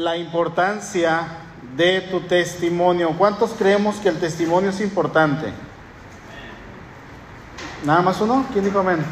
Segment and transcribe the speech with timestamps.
[0.00, 1.26] la importancia
[1.76, 3.14] de tu testimonio.
[3.18, 5.52] ¿Cuántos creemos que el testimonio es importante?
[7.84, 8.46] ¿Nada más uno?
[8.50, 9.04] ¿Quién dijo amén?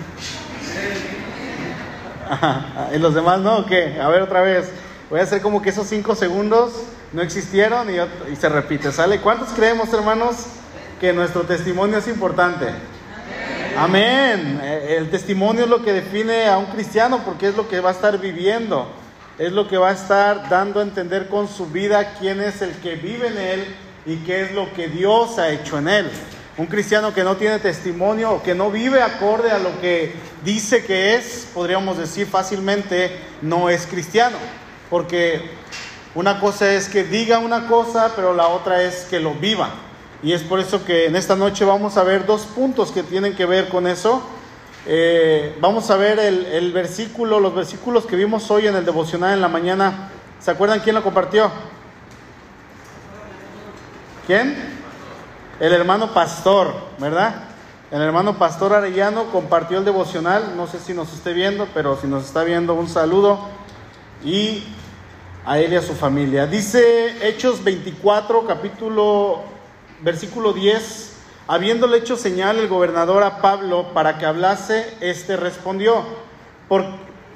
[2.95, 3.59] ¿Y los demás no?
[3.59, 4.01] ¿O qué?
[4.01, 4.71] A ver otra vez.
[5.11, 6.73] Voy a hacer como que esos cinco segundos
[7.13, 7.99] no existieron y,
[8.33, 8.91] y se repite.
[8.91, 9.21] ¿Sale?
[9.21, 10.47] ¿Cuántos creemos, hermanos,
[10.99, 12.67] que nuestro testimonio es importante?
[13.77, 14.59] Amén.
[14.63, 17.91] Eh, el testimonio es lo que define a un cristiano porque es lo que va
[17.91, 18.91] a estar viviendo.
[19.39, 22.73] Es lo que va a estar dando a entender con su vida quién es el
[22.79, 26.11] que vive en él y qué es lo que Dios ha hecho en él.
[26.57, 30.13] Un cristiano que no tiene testimonio o que no vive acorde a lo que
[30.45, 34.37] dice que es, podríamos decir fácilmente, no es cristiano.
[34.91, 35.51] Porque
[36.17, 39.71] una cosa es que diga una cosa, pero la otra es que lo viva.
[40.21, 43.37] Y es por eso que en esta noche vamos a ver dos puntos que tienen
[43.37, 44.21] que ver con eso.
[44.87, 49.35] Eh, vamos a ver el, el, versículo, los versículos que vimos hoy en el devocional
[49.35, 50.11] en la mañana.
[50.41, 51.51] ¿Se acuerdan quién lo compartió?
[54.27, 54.57] ¿Quién?
[55.61, 57.45] El hermano pastor, ¿verdad?
[57.91, 60.55] El hermano pastor Arellano compartió el devocional.
[60.57, 63.41] No sé si nos esté viendo, pero si nos está viendo, un saludo.
[64.25, 64.65] Y
[65.47, 66.47] a él y a su familia.
[66.47, 69.43] Dice Hechos 24, capítulo
[70.03, 71.08] versículo 10,
[71.49, 76.05] habiéndole hecho señal el gobernador a Pablo para que hablase, éste respondió,
[76.69, 76.85] Por,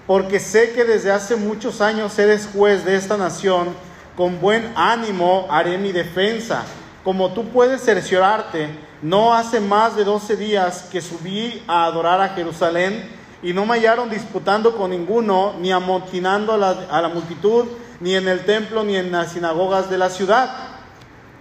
[0.07, 3.75] porque sé que desde hace muchos años eres juez de esta nación,
[4.17, 6.65] con buen ánimo haré mi defensa.
[7.03, 8.69] Como tú puedes cerciorarte,
[9.01, 13.11] no hace más de doce días que subí a adorar a Jerusalén
[13.43, 17.65] y no me hallaron disputando con ninguno, ni amotinando a la, a la multitud,
[17.99, 20.73] ni en el templo, ni en las sinagogas de la ciudad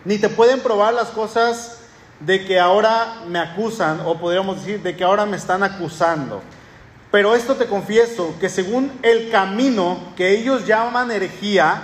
[0.03, 1.80] ni te pueden probar las cosas
[2.25, 6.41] de que ahora me acusan, o podríamos decir, de que ahora me están acusando.
[7.11, 11.81] Pero esto te confieso, que según el camino que ellos llaman herejía,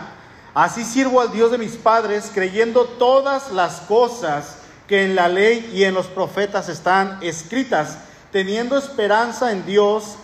[0.54, 5.70] así sirvo al Dios de mis padres, creyendo todas las cosas que en la ley
[5.74, 7.98] y en los profetas están escritas,
[8.32, 10.16] teniendo esperanza en Dios,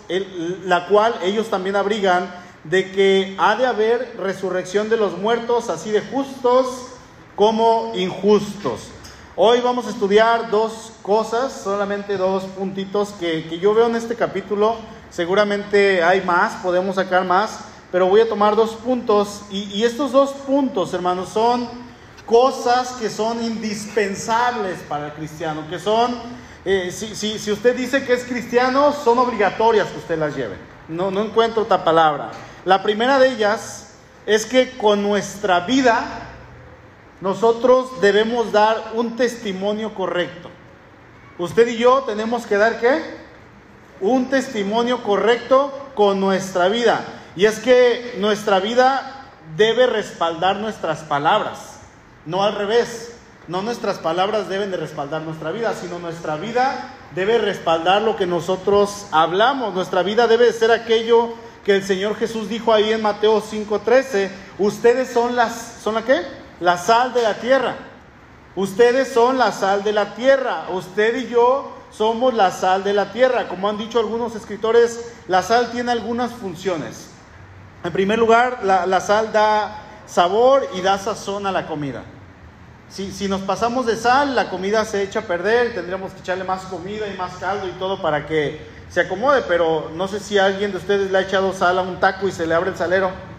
[0.65, 2.33] la cual ellos también abrigan,
[2.63, 6.67] de que ha de haber resurrección de los muertos, así de justos
[7.35, 8.87] como injustos.
[9.35, 14.75] Hoy vamos a estudiar dos cosas, solamente dos puntitos que, yo veo en este capítulo.
[15.09, 17.61] Seguramente hay más, podemos sacar más,
[17.91, 19.41] pero voy a tomar dos puntos.
[19.49, 21.67] Y, estos dos puntos, hermanos, son
[22.27, 26.15] cosas que son indispensables para el cristiano, que son,
[26.63, 30.57] eh, si, si, usted dice que es cristiano, son obligatorias que usted las lleve.
[30.87, 32.29] No, no encuentro otra palabra.
[32.65, 33.95] La primera de ellas
[34.27, 36.32] es que con nuestra vida
[37.23, 40.49] nosotros debemos dar un testimonio correcto.
[41.37, 43.01] Usted y yo tenemos que dar qué?
[44.01, 46.99] Un testimonio correcto con nuestra vida.
[47.37, 51.79] Y es que nuestra vida debe respaldar nuestras palabras,
[52.25, 53.15] no al revés.
[53.47, 58.25] No nuestras palabras deben de respaldar nuestra vida, sino nuestra vida debe respaldar lo que
[58.25, 59.73] nosotros hablamos.
[59.73, 64.29] Nuestra vida debe ser aquello que el Señor Jesús dijo ahí en Mateo 5:13.
[64.59, 66.42] Ustedes son las, ¿son la qué?
[66.63, 67.75] La sal de la tierra.
[68.55, 70.67] Ustedes son la sal de la tierra.
[70.71, 73.49] Usted y yo somos la sal de la tierra.
[73.49, 77.09] Como han dicho algunos escritores, la sal tiene algunas funciones.
[77.83, 79.75] En primer lugar, la, sal da
[80.05, 82.03] sabor y da sazón a la comida.
[82.87, 86.45] Si, si, nos pasamos de sal, la comida se echa a perder, tendríamos que echarle
[86.45, 90.37] más comida y más caldo y todo para que se acomode, pero no sé si
[90.37, 92.77] alguien de ustedes le ha echado sal a un taco y se le abre el
[92.77, 93.32] salero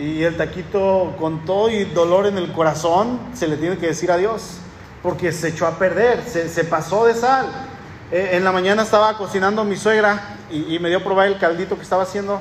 [0.00, 4.10] y el taquito con todo y dolor en el corazón se le tiene que decir
[4.10, 4.56] adiós,
[5.02, 7.46] porque se echó a perder, se, pasó de sal.
[8.10, 11.76] Eh, en la mañana estaba cocinando mi suegra y, me dio a probar el caldito
[11.76, 12.40] que estaba haciendo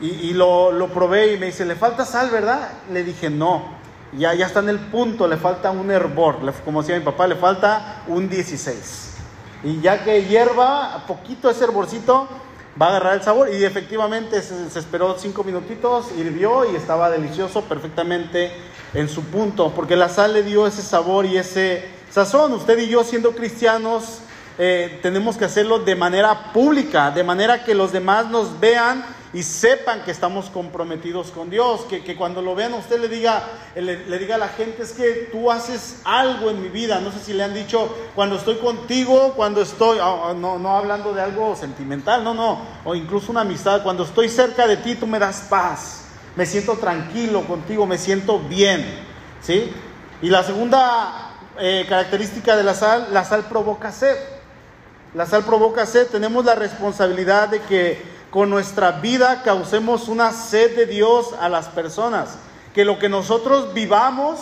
[0.00, 2.70] y, lo, lo, probé y me dice, ¿le falta sal, verdad?
[2.90, 3.64] Le dije, no,
[4.16, 7.36] ya, ya está en el punto, le falta un hervor, como decía mi papá, le
[7.36, 9.10] falta un 16.
[9.62, 12.28] Y ya que hierva poquito ese hervorcito,
[12.80, 13.52] va a agarrar el sabor.
[13.52, 18.52] Y efectivamente se, esperó cinco minutitos, hirvió y estaba delicioso, perfectamente
[18.94, 22.52] en su punto, porque la sal le dio ese sabor y ese sazón.
[22.52, 24.20] Usted y yo siendo cristianos
[24.58, 29.04] eh, tenemos que hacerlo de manera pública, de manera que los demás nos vean
[29.34, 33.42] y sepan que estamos comprometidos con Dios, que, cuando lo vean usted le diga,
[33.74, 37.18] le, diga a la gente, es que tú haces algo en mi vida, no sé
[37.18, 41.20] si le han dicho, cuando estoy contigo, cuando estoy, ah, ah, no, no hablando de
[41.20, 45.18] algo sentimental, no, no, o incluso una amistad, cuando estoy cerca de ti, tú me
[45.18, 46.04] das paz,
[46.36, 48.86] me siento tranquilo contigo, me siento bien,
[49.42, 49.68] ¿sí?
[50.22, 54.16] Y la segunda eh, característica de la sal, la sal provoca sed.
[55.12, 60.74] La sal provoca sed, tenemos la responsabilidad de que con nuestra vida causemos una sed
[60.74, 62.30] de Dios a las personas.
[62.74, 64.40] que lo que nosotros vivamos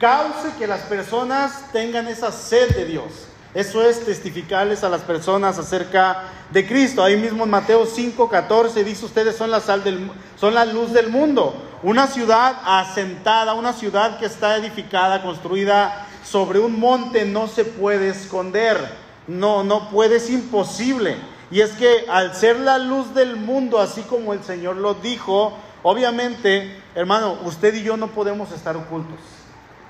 [0.00, 3.04] cause que las personas tengan esa sed de Dios.
[3.52, 7.04] Eso es testificarles a las personas acerca de Cristo.
[7.04, 10.94] Ahí mismo en Mateo 5, 14 dice, ustedes son la, sal del, son la luz
[10.94, 11.54] del mundo.
[11.82, 18.08] Una ciudad asentada, una ciudad que está edificada, construida sobre un monte, no se puede
[18.08, 18.78] esconder.
[19.26, 21.33] No, no puede, es imposible.
[21.54, 25.56] Y es que al ser la luz del mundo, así como el Señor lo dijo,
[25.84, 29.20] obviamente, hermano, usted y yo no podemos estar ocultos.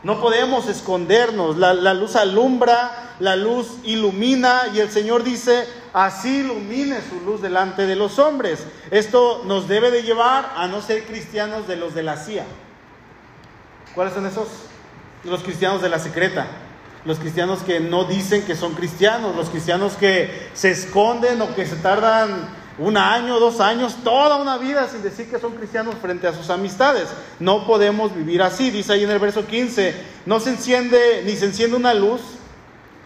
[0.02, 1.56] No podemos escondernos.
[1.56, 7.87] La, luz alumbra, la luz ilumina y el Señor dice, así ilumine su luz delante
[7.87, 8.66] de los hombres.
[8.90, 12.44] Esto nos debe de llevar a no ser cristianos de los de la CIA.
[13.94, 14.49] ¿Cuáles son esos?
[15.25, 16.46] Los cristianos de la secreta.
[17.05, 19.37] Los cristianos que no dicen que son cristianos.
[19.37, 22.49] Los cristianos que se esconden o que se tardan
[22.79, 26.51] un año, dos años, toda una vida sin decir que son cristianos frente a sus
[26.51, 27.09] amistades.
[27.39, 28.71] No podemos vivir así.
[28.71, 29.95] Dice ahí en el verso 15,
[30.27, 32.21] no se enciende ni se enciende una luz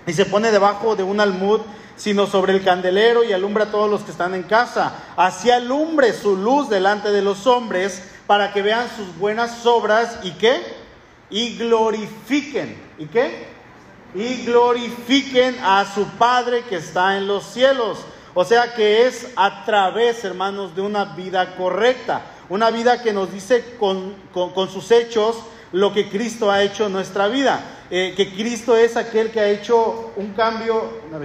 [0.06, 1.60] y se pone debajo de un almud,
[1.96, 4.94] sino sobre el candelero y alumbra a todos los que están en casa.
[5.16, 10.30] Así alumbre su luz delante de los hombres para que vean sus buenas obras y
[10.32, 10.62] qué?
[11.30, 12.80] Y glorifiquen.
[12.98, 13.57] ¿Y qué?
[14.14, 17.98] Y glorifiquen a su Padre que está en los cielos.
[18.34, 23.32] O sea que es a través, hermanos, de una vida correcta, una vida que nos
[23.32, 24.14] dice con,
[24.72, 25.36] sus hechos
[25.72, 27.60] lo que Cristo ha hecho en nuestra vida,
[27.90, 31.18] eh, que Cristo es aquel que ha hecho un cambio, una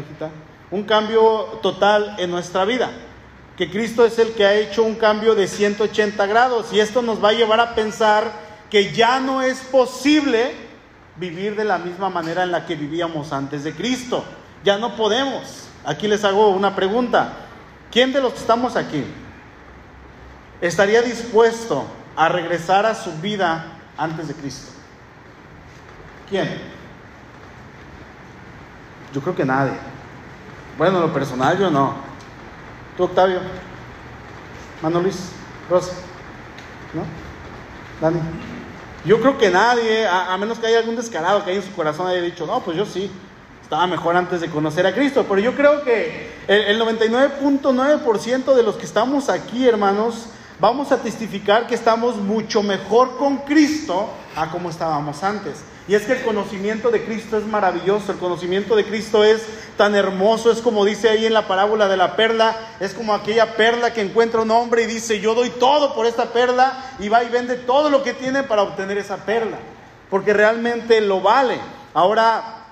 [0.71, 2.91] un cambio total en nuestra vida,
[3.56, 6.74] que Cristo es el que ha hecho un cambio de 180 grados.
[6.74, 8.31] Y esto nos va a llevar a pensar
[8.71, 10.51] que ya no es posible
[11.18, 14.24] vivir de la misma manera en la que vivíamos antes de Cristo,
[14.63, 15.68] ya no podemos.
[15.86, 17.33] Aquí les hago una pregunta.
[17.92, 19.04] ¿Quién de los que estamos aquí
[20.62, 23.65] estaría dispuesto a regresar a su vida
[23.98, 24.71] antes de Cristo?
[26.30, 26.60] ¿Quién?
[29.13, 29.74] Yo creo que nadie.
[30.77, 31.95] Bueno, lo personal yo no.
[32.98, 33.39] ¿Tú, Octavio?
[34.81, 35.30] Mano Luis,
[35.69, 35.94] Rosa,
[36.94, 37.04] ¿no?
[38.01, 38.19] Dani.
[39.06, 42.08] Yo creo que nadie, a, menos que haya algún descarado que haya en su corazón
[42.08, 43.12] haya dicho, no, pues yo sí
[43.62, 45.26] estaba mejor antes de conocer a Cristo.
[45.28, 50.28] Pero yo creo que el, 99.9% de los que estamos aquí, hermanos,
[50.60, 55.64] vamos a testificar que estamos mucho mejor con Cristo a como estábamos antes.
[55.88, 59.41] Y es que el conocimiento de Cristo es maravilloso, el conocimiento de Cristo es
[59.75, 63.57] tan hermoso, es como dice ahí en la parábola de la perla, es como aquella
[63.57, 67.24] perla que encuentra un hombre y dice, yo doy todo por esta perla y va
[67.25, 69.57] y vende todo lo que tiene para obtener esa perla,
[70.09, 71.59] porque realmente lo vale.
[71.94, 72.63] Ahora,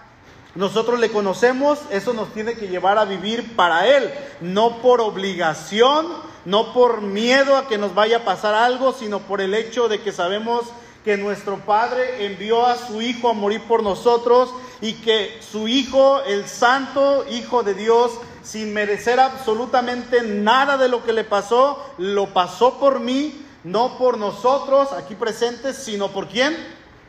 [0.55, 4.09] nosotros le conocemos, eso nos tiene que llevar a vivir para Él,
[4.39, 6.07] no por obligación,
[6.45, 10.01] no por miedo a que nos vaya a pasar algo, sino por el hecho de
[10.01, 10.63] que sabemos
[11.03, 16.21] que nuestro Padre envió a su Hijo a morir por nosotros y que su Hijo,
[16.24, 18.12] el Santo Hijo de Dios,
[18.44, 24.18] sin merecer absolutamente nada de lo que le pasó, lo pasó por mí, no por
[24.18, 26.56] nosotros aquí presentes, sino por quién?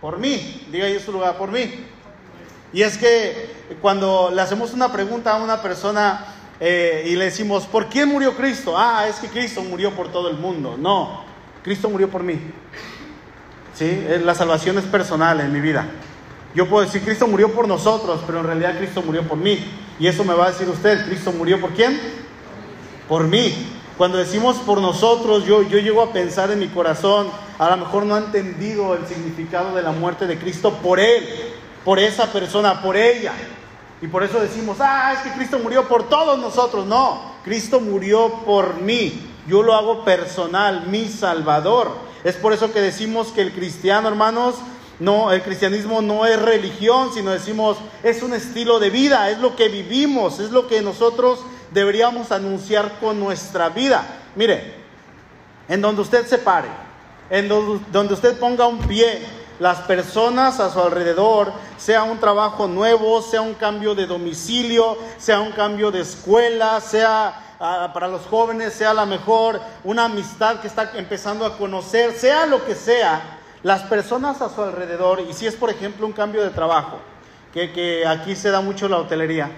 [0.00, 0.66] Por mí.
[0.70, 1.86] Diga ahí su lugar, por mí.
[2.72, 6.26] Y es que cuando le hacemos una pregunta a una persona
[6.60, 8.74] eh, y le decimos, ¿por quién murió Cristo?
[8.76, 10.76] Ah, es que Cristo murió por todo el mundo.
[10.78, 11.24] No,
[11.62, 12.38] Cristo murió por mí.
[13.82, 14.04] ¿Sí?
[14.24, 15.86] La salvación es personal en mi vida.
[16.54, 19.58] Yo puedo decir, Cristo murió por nosotros, pero en realidad Cristo murió por mí.
[19.98, 21.98] Y eso me va a decir usted, ¿Cristo murió por quién?
[23.08, 23.52] Por mí.
[23.98, 28.04] Cuando decimos por nosotros, yo, yo llego a pensar en mi corazón, a lo mejor
[28.04, 31.26] no ha entendido el significado de la muerte de Cristo por Él
[31.84, 33.32] por esa persona, por ella.
[34.00, 36.86] Y por eso decimos, ah, es que Cristo murió por todos nosotros.
[36.86, 39.20] No, Cristo murió por mí.
[39.46, 42.11] Yo lo hago personal, mi Salvador.
[42.24, 44.56] Es por eso que decimos que el cristiano, hermanos,
[45.00, 49.56] no, el cristianismo no es religión, sino decimos, es un estilo de vida, es lo
[49.56, 51.40] que vivimos, es lo que nosotros
[51.72, 54.04] deberíamos anunciar con nuestra vida.
[54.36, 54.74] Mire,
[55.68, 56.68] en donde usted se pare,
[57.30, 59.22] en donde usted ponga un pie,
[59.58, 65.40] las personas a su alrededor, sea un trabajo nuevo, sea un cambio de domicilio, sea
[65.40, 70.66] un cambio de escuela, sea para los jóvenes, sea a lo mejor una amistad que
[70.66, 75.46] está empezando a conocer, sea lo que sea, las personas a su alrededor, y si
[75.46, 76.98] es por ejemplo un cambio de trabajo,
[77.52, 79.48] que, aquí se da mucho la hotelería,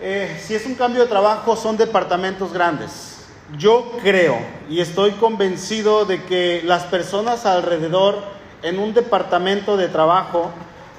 [0.00, 3.26] eh, si es un cambio de trabajo son departamentos grandes.
[3.58, 4.38] Yo creo
[4.70, 8.22] y estoy convencido de que las personas alrededor
[8.62, 10.50] en un departamento de trabajo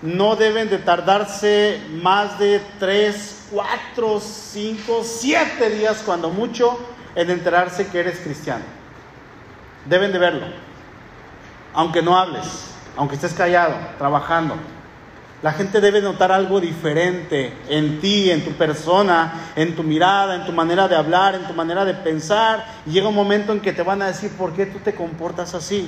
[0.02, 6.80] no deben de tardarse más de 3, 4, 5, 7 días cuando mucho
[7.16, 8.64] en enterarse que eres cristiano.
[9.86, 10.46] Deben de verlo.
[11.74, 12.46] aunque no hables,
[12.98, 14.56] aunque estés callado, trabajando.
[15.42, 20.46] La gente debe notar algo diferente en ti, en tu persona, en tu mirada, en
[20.46, 22.66] tu manera de hablar, en tu manera de pensar.
[22.86, 25.54] Y llega un momento en que te van a decir, ¿por qué tú te comportas
[25.54, 25.88] así?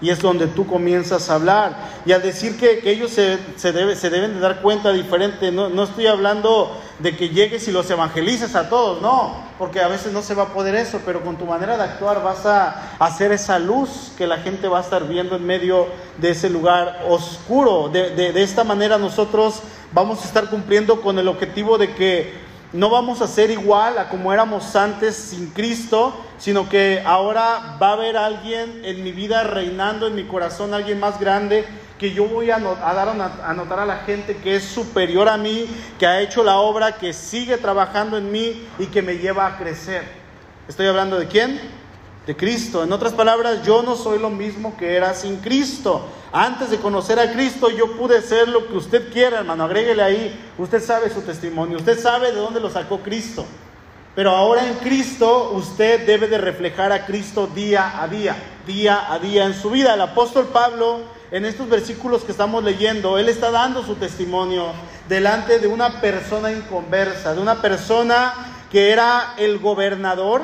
[0.00, 1.76] Y es donde tú comienzas a hablar.
[2.04, 6.06] Y al decir que, ellos se, se, deben de dar cuenta diferente, no, no estoy
[6.06, 10.34] hablando de que llegues y los evangelices a todos, no, porque a veces no se
[10.34, 14.12] va a poder eso, pero con tu manera de actuar vas a hacer esa luz
[14.16, 17.88] que la gente va a estar viendo en medio de ese lugar oscuro.
[17.88, 19.60] De, de esta manera nosotros
[19.92, 22.43] vamos a estar cumpliendo con el objetivo de que
[22.74, 27.90] no vamos a ser igual a como éramos antes sin Cristo, sino que ahora va
[27.90, 31.64] a haber alguien en mi vida reinando en mi corazón, alguien más grande,
[32.00, 35.68] que yo voy a, dar a notar a la gente que es superior a mí,
[36.00, 39.56] que ha hecho la obra, que sigue trabajando en mí y que me lleva a
[39.56, 40.02] crecer.
[40.66, 41.60] ¿Estoy hablando de quién?
[42.26, 42.82] De Cristo.
[42.82, 46.08] En otras palabras, yo no soy lo mismo que era sin Cristo.
[46.36, 49.62] Antes de conocer a Cristo yo pude ser lo que usted quiera, hermano.
[49.62, 50.36] Agréguele ahí.
[50.58, 51.78] Usted sabe su testimonio.
[51.78, 53.46] Usted sabe de dónde lo sacó Cristo.
[54.16, 58.34] Pero ahora en Cristo usted debe de reflejar a Cristo día a día,
[58.66, 59.94] día a día en su vida.
[59.94, 64.72] El apóstol Pablo, en estos versículos que estamos leyendo, él está dando su testimonio
[65.08, 68.34] delante de una persona inconversa, de una persona
[68.72, 70.42] que era el gobernador.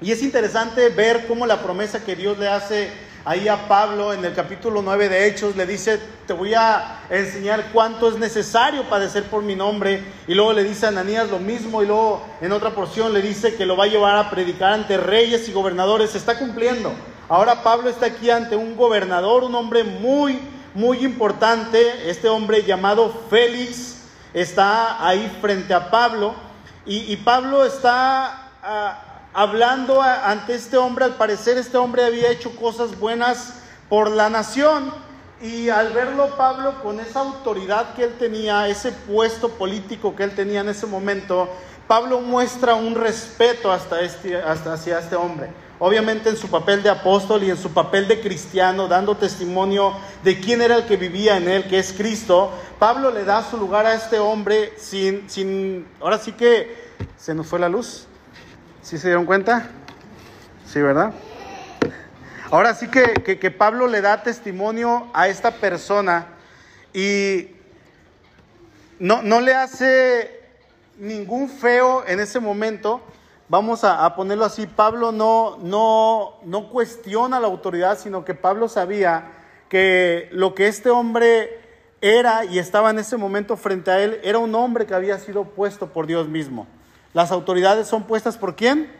[0.00, 4.24] Y es interesante ver cómo la promesa que Dios le hace Ahí a Pablo en
[4.24, 9.24] el capítulo 9 de Hechos le dice, te voy a enseñar cuánto es necesario padecer
[9.24, 10.02] por mi nombre.
[10.26, 13.54] Y luego le dice a Ananías lo mismo y luego en otra porción le dice
[13.54, 16.12] que lo va a llevar a predicar ante reyes y gobernadores.
[16.12, 16.90] Se está cumpliendo.
[17.28, 20.38] Ahora Pablo está aquí ante un gobernador, un hombre muy,
[20.72, 22.08] muy importante.
[22.08, 26.34] Este hombre llamado Félix está ahí frente a Pablo.
[26.86, 28.52] Y, Pablo está...
[28.62, 29.07] Ah,
[29.38, 33.54] hablando ante este hombre, al parecer este hombre había hecho cosas buenas
[33.88, 34.92] por la nación.
[35.40, 40.34] Y al verlo Pablo con esa autoridad que él tenía, ese puesto político que él
[40.34, 41.48] tenía en ese momento,
[41.86, 45.50] Pablo muestra un respeto hasta este, hasta hacia este hombre.
[45.78, 49.92] Obviamente en su papel de apóstol y en su papel de cristiano, dando testimonio
[50.24, 53.56] de quién era el que vivía en él, que es Cristo, Pablo le da su
[53.56, 58.08] lugar a este hombre sin, sin, ahora sí que se nos fue la luz.
[58.82, 59.68] ¿Sí se dieron cuenta?
[60.66, 61.12] Sí, ¿verdad?
[62.50, 66.28] Ahora sí que, que, Pablo le da testimonio a esta persona
[66.94, 67.48] y
[68.98, 70.40] no, no le hace
[70.96, 73.02] ningún feo en ese momento.
[73.48, 78.68] Vamos a, a, ponerlo así, Pablo no, no, no cuestiona la autoridad, sino que Pablo
[78.68, 79.32] sabía
[79.68, 81.60] que lo que este hombre
[82.00, 85.44] era y estaba en ese momento frente a él era un hombre que había sido
[85.44, 86.66] puesto por Dios mismo.
[87.18, 88.92] Las autoridades son puestas por quién?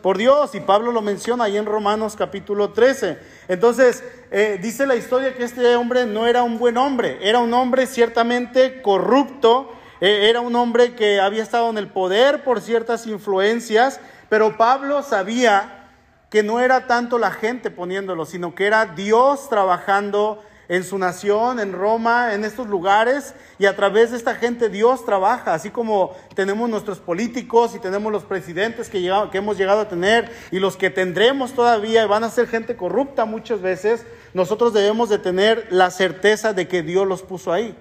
[0.00, 0.54] Por Dios.
[0.54, 3.18] Y Pablo lo menciona ahí en Romanos capítulo 13.
[3.48, 7.52] Entonces, eh, dice la historia que este hombre no era un buen hombre, era un
[7.52, 13.08] hombre ciertamente corrupto, eh, era un hombre que había estado en el poder por ciertas
[13.08, 13.98] influencias,
[14.28, 15.88] pero Pablo sabía
[16.30, 21.60] que no era tanto la gente poniéndolo, sino que era Dios trabajando en su nación,
[21.60, 26.14] en Roma, en estos lugares, y a través de esta gente Dios trabaja, así como
[26.34, 28.98] tenemos nuestros políticos y tenemos los presidentes que,
[29.32, 33.24] hemos llegado a tener y los que tendremos todavía y van a ser gente corrupta
[33.24, 37.74] muchas veces, nosotros debemos de tener la certeza de que Dios los puso ahí.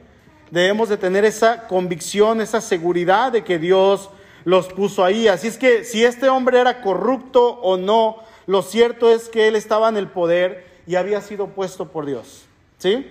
[0.49, 4.09] Debemos de tener esa convicción, esa seguridad de que Dios
[4.45, 5.27] los puso ahí.
[5.27, 9.57] Así es que si este hombre era corrupto o no, lo cierto es que él
[9.57, 12.46] estaba en el poder y había sido puesto por Dios.
[12.77, 13.05] ¿Sí?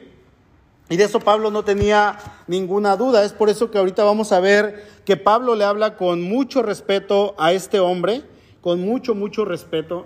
[0.88, 3.25] Y de eso Pablo no tenía ninguna duda.
[3.25, 7.35] Es por eso que ahorita vamos a ver que Pablo le habla con mucho respeto
[7.38, 8.23] a este hombre,
[8.61, 10.04] con mucho, mucho respeto.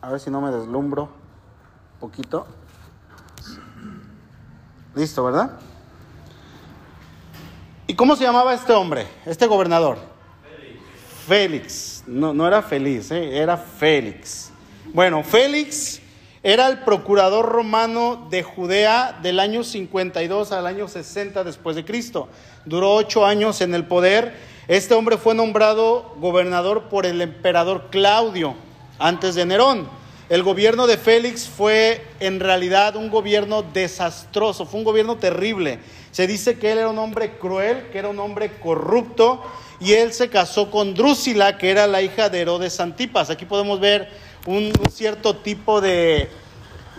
[0.00, 2.46] A ver si no me deslumbro un poquito.
[4.94, 5.58] Listo, ¿verdad?
[7.86, 9.98] ¿Y cómo se llamaba este hombre, este gobernador?
[10.42, 11.26] Félix.
[11.26, 12.04] Félix.
[12.06, 13.38] No, no era feliz, ¿eh?
[13.38, 14.50] era Félix.
[14.92, 16.01] Bueno, Félix
[16.44, 22.28] era el procurador romano de Judea del año 52 al año 60 después de Cristo.
[22.64, 24.34] Duró ocho años en el poder.
[24.66, 28.56] Este hombre fue nombrado gobernador por el emperador Claudio
[28.98, 29.88] antes de Nerón.
[30.28, 35.78] El gobierno de Félix fue en realidad un gobierno desastroso, fue un gobierno terrible.
[36.10, 39.42] Se dice que él era un hombre cruel, que era un hombre corrupto,
[39.78, 43.30] y él se casó con Drúsila, que era la hija de Herodes Antipas.
[43.30, 44.08] Aquí podemos ver
[44.46, 46.28] un, cierto tipo de,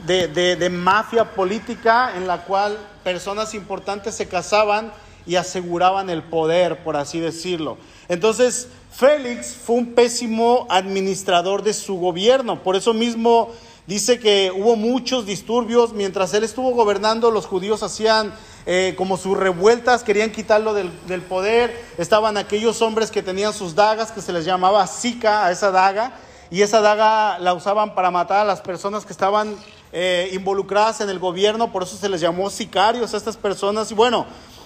[0.05, 4.91] de, mafia política en la cual personas importantes se casaban
[5.25, 7.77] y aseguraban el poder, por así decirlo.
[8.09, 13.51] Entonces, Félix fue un pésimo administrador de su gobierno, por eso mismo
[13.85, 15.91] Dice que hubo muchos disturbios.
[15.91, 18.33] Mientras él estuvo gobernando, los judíos hacían
[18.65, 20.89] eh, como sus revueltas, querían quitarlo del,
[21.21, 21.77] poder.
[21.97, 26.13] Estaban aquellos hombres que tenían sus dagas, que se les llamaba Zika a esa daga.
[26.51, 29.55] Y esa daga la usaban para matar a las personas que estaban
[29.91, 31.71] eh, involucradas en el gobierno.
[31.71, 33.91] Por eso se les llamó sicarios a estas personas.
[33.91, 34.25] Y bueno,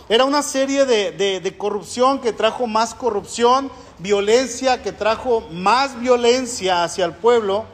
[0.09, 7.05] era una serie de corrupción que trajo más corrupción, violencia, que trajo más violencia hacia
[7.05, 7.65] el pueblo.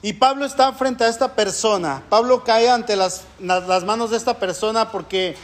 [0.00, 2.04] Y Pablo está frente a esta persona.
[2.08, 5.36] Pablo cae ante las, las manos de esta persona porque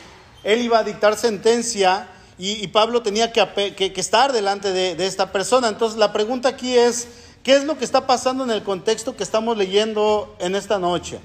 [0.44, 5.68] él iba a dictar sentencia y, Pablo tenía que, estar delante de, de, esta persona.
[5.68, 7.06] Entonces la pregunta aquí es,
[7.44, 11.20] ¿qué es lo que está pasando en el contexto que estamos leyendo en esta noche?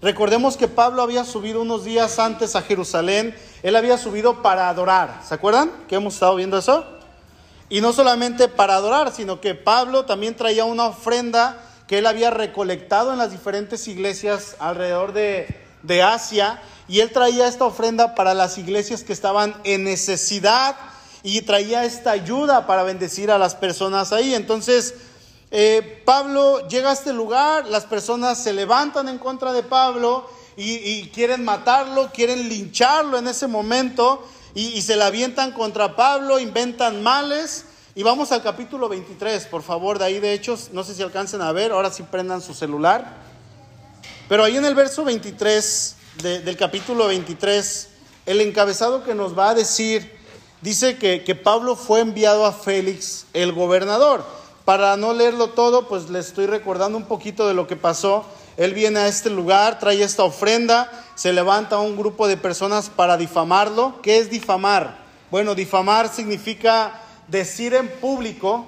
[0.00, 5.20] Recordemos que Pablo había subido unos días antes a Jerusalén, él había subido para adorar.
[5.26, 6.84] ¿Se acuerdan que hemos estado viendo eso?
[7.68, 12.30] Y no solamente para adorar, sino que Pablo también traía una ofrenda que él había
[12.30, 15.63] recolectado en las diferentes iglesias alrededor de,
[16.02, 20.76] Asia y él traía esta ofrenda para las iglesias que estaban en necesidad
[21.22, 24.34] y traía esta ayuda para bendecir a las personas ahí.
[24.34, 24.94] Entonces,
[25.50, 31.08] eh, Pablo llega a este lugar, las personas se levantan en contra de Pablo y,
[31.08, 37.02] quieren matarlo, quieren lincharlo en ese momento y, y se la avientan contra Pablo, inventan
[37.02, 37.64] males
[37.96, 41.40] y vamos al capítulo 23, por favor, de ahí de Hechos, no sé si alcancen
[41.40, 43.33] a ver, ahora sí prendan su celular.
[44.28, 47.88] Pero ahí en el verso 23 del capítulo 23,
[48.24, 50.10] el encabezado que nos va a decir,
[50.62, 54.24] dice que, que Pablo fue enviado a Félix, el gobernador.
[54.64, 58.24] Para no leerlo todo, pues le estoy recordando un poquito de lo que pasó.
[58.56, 63.18] Él viene a este lugar, trae esta ofrenda, se levanta un grupo de personas para
[63.18, 64.00] difamarlo.
[64.00, 65.04] ¿Qué es difamar?
[65.30, 68.64] Bueno, difamar significa decir en público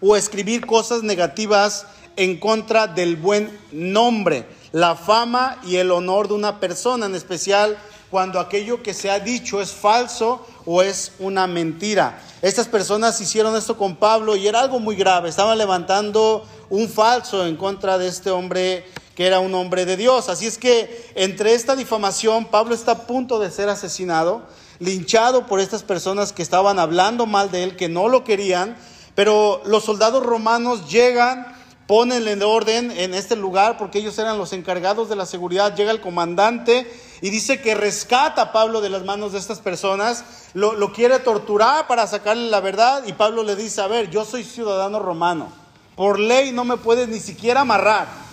[0.00, 1.84] o escribir cosas negativas
[2.16, 7.78] en contra del buen nombre, la fama y el honor de una persona, en especial
[8.10, 12.20] cuando aquello que se ha dicho es falso o es una mentira.
[12.42, 17.46] Estas personas hicieron esto con Pablo y era algo muy grave, estaban levantando un falso
[17.46, 20.28] en contra de este hombre que era un hombre de Dios.
[20.28, 24.42] Así es que entre esta difamación, Pablo está a punto de ser asesinado
[24.78, 28.76] linchado por estas personas que estaban hablando mal de él, que no lo querían,
[29.14, 31.46] pero los soldados romanos llegan,
[31.86, 35.90] ponen en orden en este lugar porque ellos eran los encargados de la seguridad, llega
[35.90, 40.74] el comandante y dice que rescata a Pablo de las manos de estas personas, lo,
[40.74, 44.44] lo quiere torturar para sacarle la verdad y Pablo le dice, a ver, yo soy
[44.44, 45.48] ciudadano romano,
[45.94, 48.26] por ley no me puedes ni siquiera amarrar.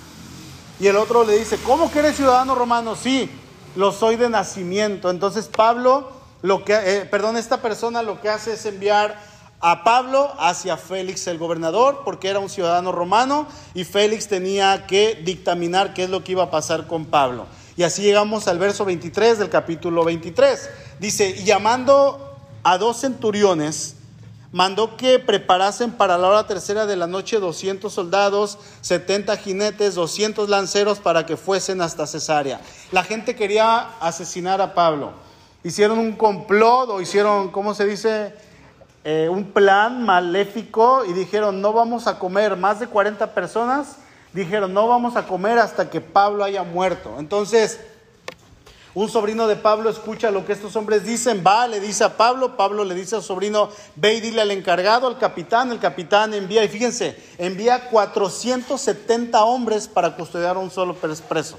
[0.80, 2.96] Y el otro le dice, ¿cómo que eres ciudadano romano?
[2.96, 3.30] Sí,
[3.76, 5.10] lo soy de nacimiento.
[5.10, 6.12] Entonces Pablo
[6.42, 9.18] lo que, eh, perdón, esta persona lo que hace es enviar
[9.65, 15.15] a Pablo hacia Félix el gobernador, porque era un ciudadano romano y Félix tenía que
[15.23, 17.47] dictaminar qué es lo que iba a pasar con Pablo.
[17.78, 20.69] Y así llegamos al verso 23 del capítulo 23.
[20.99, 23.95] Dice, y llamando a dos centuriones,
[24.52, 30.49] mandó que preparasen para la hora tercera de la noche 200 soldados, 70 jinetes, 200
[30.49, 32.60] lanceros para que fuesen hasta Cesarea.
[32.91, 35.13] La gente quería asesinar a Pablo
[35.63, 38.34] hicieron un complot o hicieron, ¿cómo se dice?
[39.06, 43.98] Eh, un plan maléfico y dijeron, no vamos a comer, más de 40 personas
[44.34, 47.16] dijeron, no vamos a comer hasta que Pablo haya muerto.
[47.20, 47.80] Entonces,
[48.96, 52.58] un sobrino de Pablo escucha lo que estos hombres dicen, va, le dice a Pablo,
[52.58, 56.63] Pablo le dice al sobrino, ve y dile al encargado, al capitán, el capitán envía,
[56.63, 61.58] y fíjense, envía 470 hombres para custodiar a un solo preso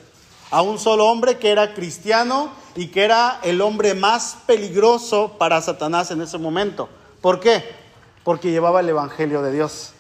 [0.51, 5.61] a un solo hombre que era cristiano y que era el hombre más peligroso para
[5.61, 6.89] Satanás en ese momento.
[7.25, 7.65] ¿Por qué?
[8.23, 9.93] Porque llevaba el Evangelio de Dios.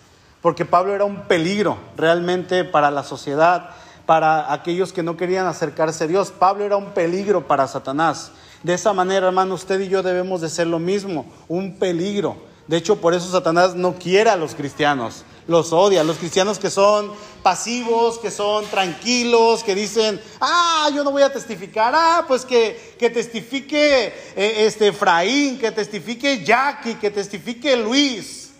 [0.42, 3.70] Porque Pablo era un peligro realmente para la sociedad,
[4.04, 6.30] para aquellos que no querían acercarse a Dios.
[6.30, 8.30] Pablo era un peligro para Satanás.
[8.62, 12.36] De esa manera, hermano, usted y yo debemos de ser lo mismo, un peligro.
[12.66, 16.04] De hecho, por eso Satanás no quiere a los cristianos los odia.
[16.04, 21.32] Los cristianos que son pasivos, que son tranquilos, que dicen, ah, yo no voy a
[21.32, 28.52] testificar, ah, pues que, que testifique eh, este Efraín, que testifique Jackie, que testifique Luis.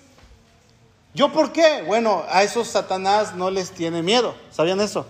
[1.15, 1.83] ¿Yo por qué?
[1.87, 5.07] Bueno, a esos Satanás no les tiene miedo, ¿sabían eso?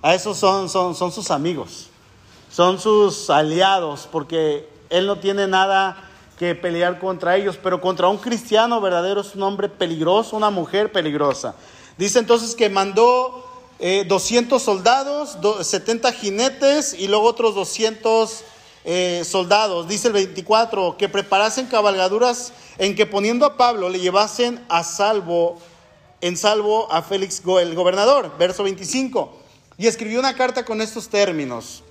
[0.00, 1.88] A esos son, son, son sus amigos,
[2.50, 8.18] son sus aliados, porque él no tiene nada que pelear contra ellos, pero contra un
[8.18, 11.54] cristiano verdadero es un hombre peligroso, una mujer peligrosa.
[11.96, 13.44] Dice entonces que mandó
[13.78, 18.44] 200 eh, soldados, 70 jinetes y luego otros 200
[18.84, 19.88] eh, soldados.
[19.88, 25.58] Dice el 24, que preparasen cabalgaduras en que poniendo a Pablo le llevasen a salvo
[26.20, 28.32] en salvo a Félix el gobernador.
[28.38, 29.36] Verso 25.
[29.76, 31.82] Y escribió una carta con estos términos.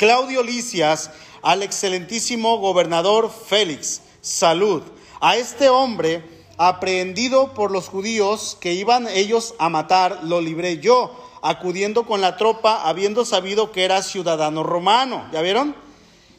[0.00, 1.10] Claudio Licias
[1.42, 4.82] al excelentísimo gobernador Félix, salud.
[5.20, 6.24] A este hombre,
[6.56, 12.38] aprehendido por los judíos que iban ellos a matar, lo libré yo, acudiendo con la
[12.38, 15.28] tropa, habiendo sabido que era ciudadano romano.
[15.34, 15.76] ¿Ya vieron?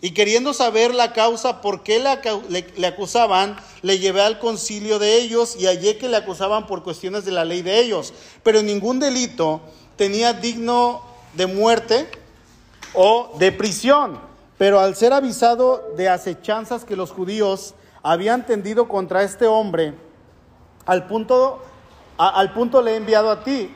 [0.02, 5.18] Y queriendo saber la causa por qué le, le, acusaban, le llevé al concilio de
[5.18, 8.12] ellos y hallé que le acusaban por cuestiones de la ley de ellos.
[8.42, 9.62] Pero ningún delito
[9.98, 11.04] tenía digno
[11.36, 12.21] de muerte
[12.94, 14.20] o de prisión.
[14.58, 17.74] Pero al ser avisado de acechanzas que los judíos
[18.04, 19.94] habían tendido contra este hombre,
[20.86, 21.64] al punto,
[22.18, 23.74] al punto le he enviado a ti,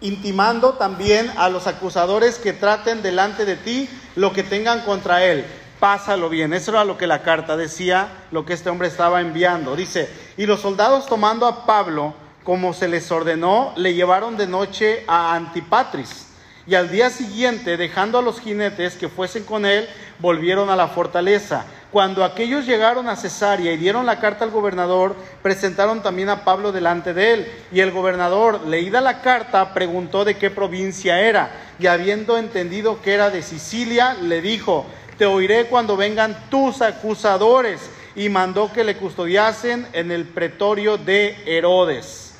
[0.00, 5.44] intimando también a los acusadores que traten delante de ti lo que tengan contra él.
[5.80, 6.52] Pásalo bien.
[6.52, 9.76] Eso era lo que la carta decía, lo que este hombre estaba enviando.
[9.76, 15.04] Dice, y los soldados tomando a Pablo, como se les ordenó, le llevaron de noche
[15.06, 16.27] a Antipatris.
[16.68, 20.88] Y al día siguiente, dejando a los jinetes que fuesen con él, volvieron a la
[20.88, 21.64] fortaleza.
[21.90, 26.70] Cuando aquellos llegaron a Cesarea y dieron la carta al gobernador, presentaron también a Pablo
[26.70, 27.52] delante de él.
[27.72, 31.50] Y el gobernador, leída la carta, preguntó de qué provincia era.
[31.78, 34.84] Y habiendo entendido que era de Sicilia, le dijo,
[35.16, 37.80] te oiré cuando vengan tus acusadores.
[38.14, 42.34] Y mandó que le custodiasen en el pretorio de Herodes.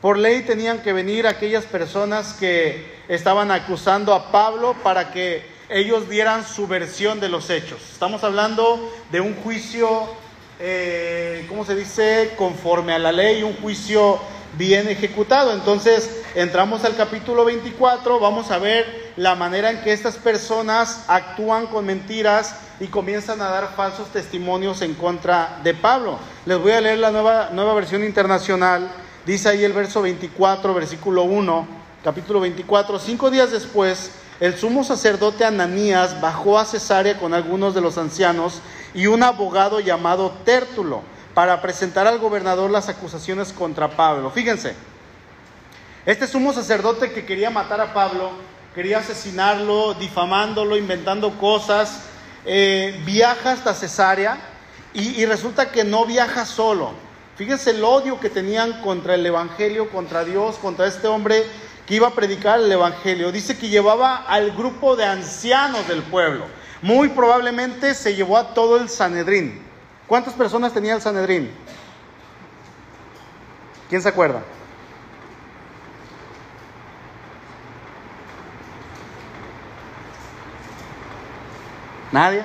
[0.00, 6.08] Por ley tenían que venir aquellas personas que estaban acusando a Pablo para que ellos
[6.08, 7.80] dieran su versión de los hechos.
[7.92, 10.04] Estamos hablando de un juicio,
[10.60, 14.18] eh, ¿cómo se dice?, conforme a la ley, un juicio
[14.56, 15.52] bien ejecutado.
[15.52, 21.66] Entonces, entramos al capítulo 24, vamos a ver la manera en que estas personas actúan
[21.66, 26.18] con mentiras y comienzan a dar falsos testimonios en contra de Pablo.
[26.44, 28.90] Les voy a leer la nueva, nueva versión internacional.
[29.24, 31.75] Dice ahí el verso 24, versículo 1,
[32.06, 37.80] capítulo 24, cinco días después el sumo sacerdote Ananías bajó a Cesarea con algunos de
[37.80, 38.60] los ancianos
[38.94, 41.02] y un abogado llamado Tértulo
[41.34, 44.30] para presentar al gobernador las acusaciones contra Pablo.
[44.30, 44.76] Fíjense,
[46.04, 48.30] este sumo sacerdote que quería matar a Pablo,
[48.72, 52.02] quería asesinarlo, difamándolo, inventando cosas,
[52.44, 54.38] eh, viaja hasta Cesarea
[54.94, 56.92] y, y resulta que no viaja solo.
[57.34, 61.44] Fíjense el odio que tenían contra el Evangelio, contra Dios, contra este hombre
[61.86, 63.30] que iba a predicar el Evangelio.
[63.30, 66.46] Dice que llevaba al grupo de ancianos del pueblo.
[66.82, 69.62] Muy probablemente se llevó a todo el Sanedrín.
[70.06, 71.50] ¿Cuántas personas tenía el Sanedrín?
[73.88, 74.42] ¿Quién se acuerda?
[82.10, 82.42] ¿Nadie?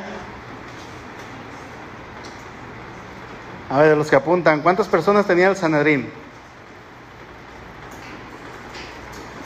[3.69, 6.11] A ver, los que apuntan, ¿cuántas personas tenía el Sanedrín?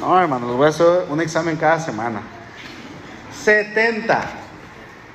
[0.05, 2.21] No, hermano, les voy a hacer un examen cada semana.
[3.43, 4.23] 70.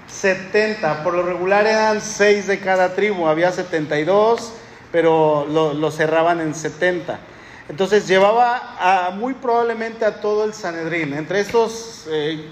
[0.08, 1.04] 70.
[1.04, 3.28] Por lo regular eran 6 de cada tribu.
[3.28, 4.52] Había 72,
[4.90, 7.20] pero lo, cerraban en 70.
[7.68, 11.14] Entonces llevaba muy probablemente a todo el Sanedrín.
[11.14, 12.44] Entre estos eh,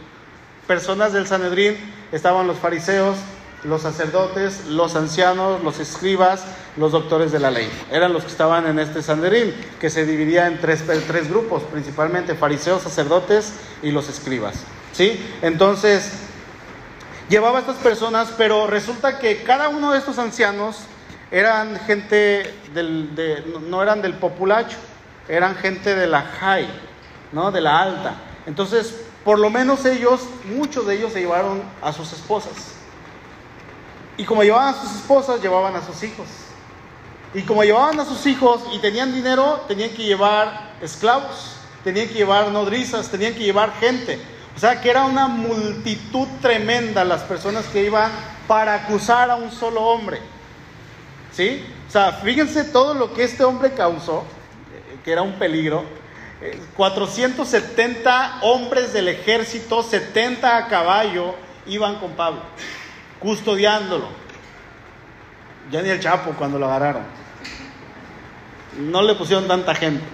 [0.69, 1.77] personas del Sanedrín
[2.13, 3.17] estaban los fariseos,
[3.65, 6.45] los sacerdotes, los ancianos, los escribas,
[6.77, 7.69] los doctores de la ley.
[7.91, 12.35] Eran los que estaban en este Sanderín, que se dividía en tres, tres grupos, principalmente
[12.35, 14.57] fariseos, sacerdotes y los escribas.
[14.93, 15.25] ¿Sí?
[15.43, 16.13] Entonces,
[17.29, 20.79] llevaba a estas personas, pero resulta que cada uno de estos ancianos
[21.31, 24.77] eran gente del, de, no eran del populacho,
[25.29, 26.69] eran gente de la high,
[27.33, 27.51] ¿no?
[27.51, 28.15] De la alta.
[28.47, 30.23] Entonces, por lo menos ellos,
[30.57, 32.78] muchos de ellos se llevaron a sus esposas.
[34.19, 36.27] Y como llevaban a sus esposas, llevaban a sus hijos.
[37.33, 41.53] Y como llevaban a sus hijos y tenían dinero, tenían que llevar esclavos,
[41.85, 44.19] tenían que llevar nodrizas, tenían que llevar gente.
[44.57, 48.11] O sea que era una multitud tremenda las personas que iban
[48.49, 50.19] para acusar a un solo hombre.
[51.33, 51.65] ¿Sí?
[51.87, 54.25] O sea, fíjense todo lo que este hombre causó,
[54.75, 55.85] eh, que era un peligro.
[56.77, 62.43] 470 eh, hombres del ejército, 70 a caballo, iban con Pablo
[63.21, 64.07] custodiándolo.
[65.71, 67.03] Ya ni el Chapo cuando lo agarraron.
[68.79, 70.05] No le pusieron tanta gente.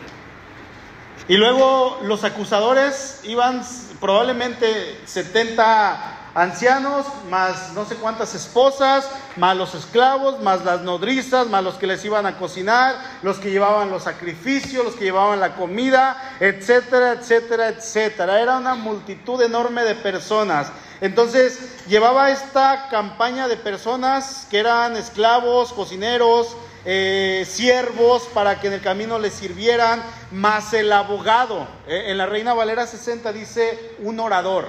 [1.29, 3.63] Y luego los acusadores iban
[4.01, 11.63] probablemente 70 ancianos, más no sé cuántas esposas, más los esclavos, más las nodrizas, más
[11.63, 15.55] los que les iban a cocinar, los que llevaban los sacrificios, los que llevaban la
[15.55, 18.41] comida, etcétera, etcétera, etcétera.
[18.41, 25.73] Era una multitud enorme de personas Entonces llevaba esta campaña de personas que eran esclavos,
[25.73, 31.67] cocineros, eh, siervos para que en el camino les sirvieran, más el abogado.
[31.87, 34.69] Eh, en la Reina Valera 60 dice un orador.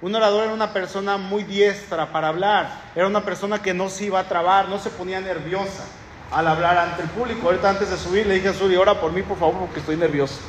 [0.00, 4.06] Un orador era una persona muy diestra para hablar, era una persona que no se
[4.06, 5.84] iba a trabar, no se ponía nerviosa
[6.32, 7.46] al hablar ante el público.
[7.46, 9.96] Ahorita antes de subir le dije a Suri, ora por mí por favor porque estoy
[9.96, 10.40] nervioso.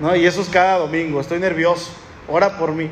[0.00, 0.16] ¿No?
[0.16, 1.90] Y eso es cada domingo, estoy nervioso,
[2.26, 2.90] ora por mí.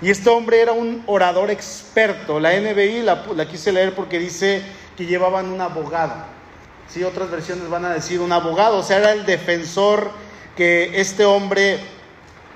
[0.00, 2.38] Y este hombre era un orador experto.
[2.38, 4.62] La NBI la, quise leer porque dice
[4.96, 6.14] que llevaban un abogado.
[6.88, 10.10] Sí, otras versiones van a decir un abogado, o sea, era el defensor
[10.56, 11.78] que este hombre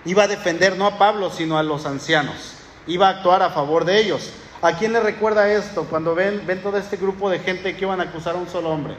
[0.05, 2.55] iba a defender no a Pablo, sino a los ancianos.
[2.87, 4.31] Iba a actuar a favor de ellos.
[4.62, 8.00] ¿A quién le recuerda esto cuando ven, ven todo este grupo de gente que iban
[8.00, 8.94] a acusar a un solo hombre?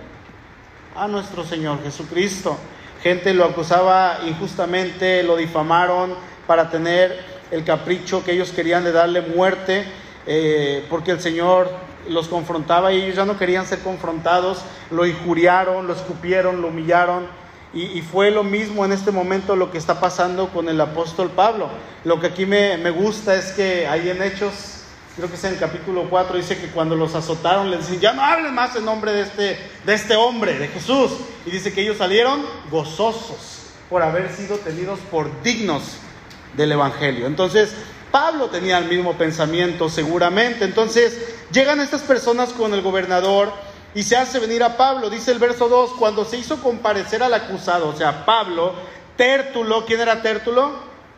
[0.95, 2.57] A nuestro Señor Jesucristo.
[3.01, 9.21] Gente lo acusaba injustamente, lo difamaron para tener el capricho que ellos querían de darle
[9.21, 9.85] muerte,
[10.25, 11.69] eh, porque el Señor
[12.09, 17.27] los confrontaba y ellos ya no querían ser confrontados, lo injuriaron, lo escupieron, lo humillaron.
[17.75, 21.69] Y, fue lo mismo en este momento lo que está pasando con el apóstol Pablo.
[22.03, 24.83] Lo que aquí me, me gusta es que ahí en Hechos,
[25.15, 28.13] creo que es en el capítulo 4, dice que cuando los azotaron les dicen, ya
[28.13, 31.13] no hablen más en nombre de este, de este hombre, de Jesús.
[31.47, 35.97] Y dice que ellos salieron gozosos por haber sido tenidos por dignos
[36.55, 37.27] del Evangelio.
[37.27, 37.73] Entonces,
[38.11, 40.65] Pablo tenía el mismo pensamiento seguramente.
[40.65, 41.17] Entonces,
[41.51, 43.51] llegan estas personas con el gobernador
[43.95, 45.09] y se hace venir a Pablo.
[45.09, 48.73] Dice el verso 2, cuando se hizo comparecer al acusado, o sea, Pablo,
[49.17, 50.71] Tértulo, ¿quién era Tértulo?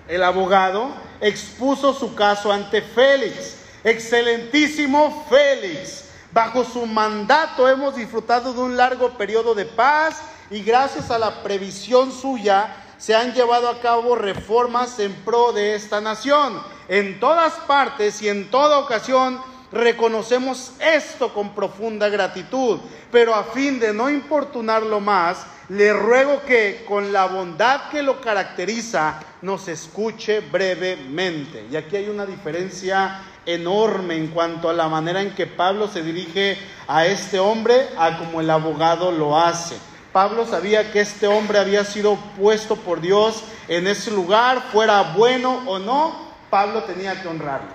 [0.07, 0.89] El abogado,
[1.21, 3.57] expuso su caso ante Félix.
[3.83, 11.11] Excelentísimo Félix, bajo su mandato hemos disfrutado de un largo periodo de paz y gracias
[11.11, 16.61] a la previsión suya se han llevado a cabo reformas en pro de esta nación.
[16.87, 19.39] En todas partes y en toda ocasión
[19.71, 22.79] reconocemos esto con profunda gratitud,
[23.11, 28.21] pero a fin de no importunarlo más, le ruego que con la bondad que lo
[28.21, 31.65] caracteriza nos escuche brevemente.
[31.71, 36.03] Y aquí hay una diferencia enorme en cuanto a la manera en que Pablo se
[36.03, 39.75] dirige a este hombre, a como el abogado lo hace.
[40.15, 45.63] Pablo sabía que este hombre había sido puesto por Dios en ese lugar, fuera bueno
[45.65, 46.15] o no,
[46.49, 47.67] Pablo tenía que honrarlo.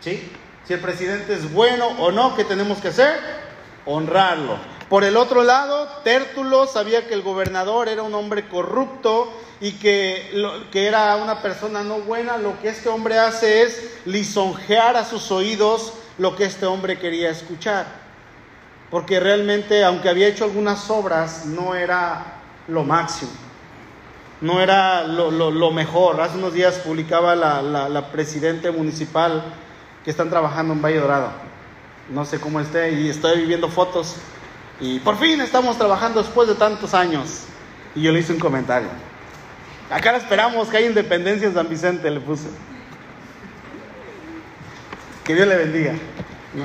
[0.00, 0.28] ¿Sí?
[0.66, 3.14] Si el presidente es bueno o no, ¿qué tenemos que hacer?
[3.86, 4.58] Honrarlo.
[4.88, 10.32] Por el otro lado, Tértulo sabía que el gobernador era un hombre corrupto y que,
[10.72, 12.38] que era una persona no buena.
[12.38, 17.30] Lo que este hombre hace es lisonjear a sus oídos lo que este hombre quería
[17.30, 18.09] escuchar.
[18.90, 23.30] Porque realmente, aunque había hecho algunas obras, no era lo máximo.
[24.40, 26.20] No era lo, lo, lo mejor.
[26.20, 29.44] Hace unos días publicaba la, la, la presidenta municipal
[30.04, 31.30] que están trabajando en Valle Dorado.
[32.08, 34.16] No sé cómo esté y estoy viendo fotos.
[34.80, 37.44] Y por fin estamos trabajando después de tantos años.
[37.94, 38.88] Y yo le hice un comentario.
[39.90, 42.48] Acá esperamos que haya independencia en San Vicente, le puse.
[45.24, 45.92] Que Dios le bendiga.
[46.54, 46.64] No,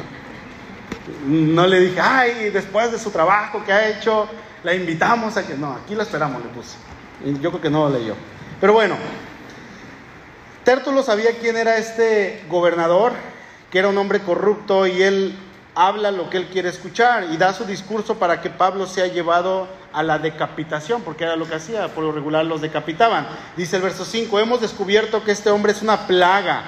[1.26, 4.28] no le dije, ay, después de su trabajo que ha hecho,
[4.64, 5.56] la invitamos a que.
[5.56, 6.78] No, aquí lo esperamos, le puse.
[7.42, 8.16] Yo creo que no lo leyó.
[8.60, 8.96] Pero bueno,
[10.64, 13.14] Tértulo sabía quién era este gobernador,
[13.70, 15.38] que era un hombre corrupto y él
[15.76, 19.68] habla lo que él quiere escuchar y da su discurso para que Pablo sea llevado
[19.94, 23.28] a la decapitación, porque era lo que hacía, por lo regular los decapitaban.
[23.56, 26.64] Dice el verso 5, hemos descubierto que este hombre es una plaga,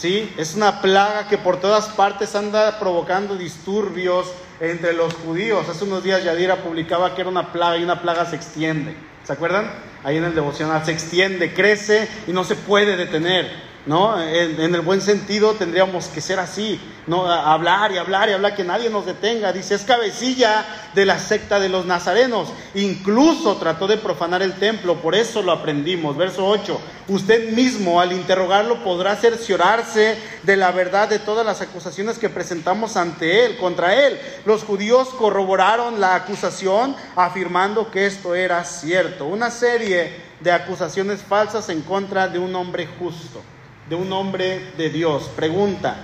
[0.00, 0.32] ¿sí?
[0.38, 5.68] Es una plaga que por todas partes anda provocando disturbios entre los judíos.
[5.68, 8.96] Hace unos días Yadira publicaba que era una plaga y una plaga se extiende.
[9.24, 9.70] ¿Se acuerdan?
[10.02, 13.69] Ahí en el devocional se extiende, crece y no se puede detener.
[13.86, 14.20] ¿No?
[14.22, 17.30] En, el buen sentido tendríamos que ser así, ¿no?
[17.30, 19.52] Hablar y hablar y hablar, que nadie nos detenga.
[19.52, 20.64] Dice, es cabecilla
[20.94, 22.48] de la secta de los nazarenos.
[22.74, 26.16] Incluso trató de profanar el templo, por eso lo aprendimos.
[26.16, 32.18] Verso 8, usted mismo al interrogarlo podrá cerciorarse de la verdad de todas las acusaciones
[32.18, 34.20] que presentamos ante él, contra él.
[34.44, 39.26] Los judíos corroboraron la acusación afirmando que esto era cierto.
[39.26, 43.42] Una serie de acusaciones falsas en contra de un hombre justo
[43.90, 45.24] de un hombre de Dios.
[45.34, 45.96] Pregunta,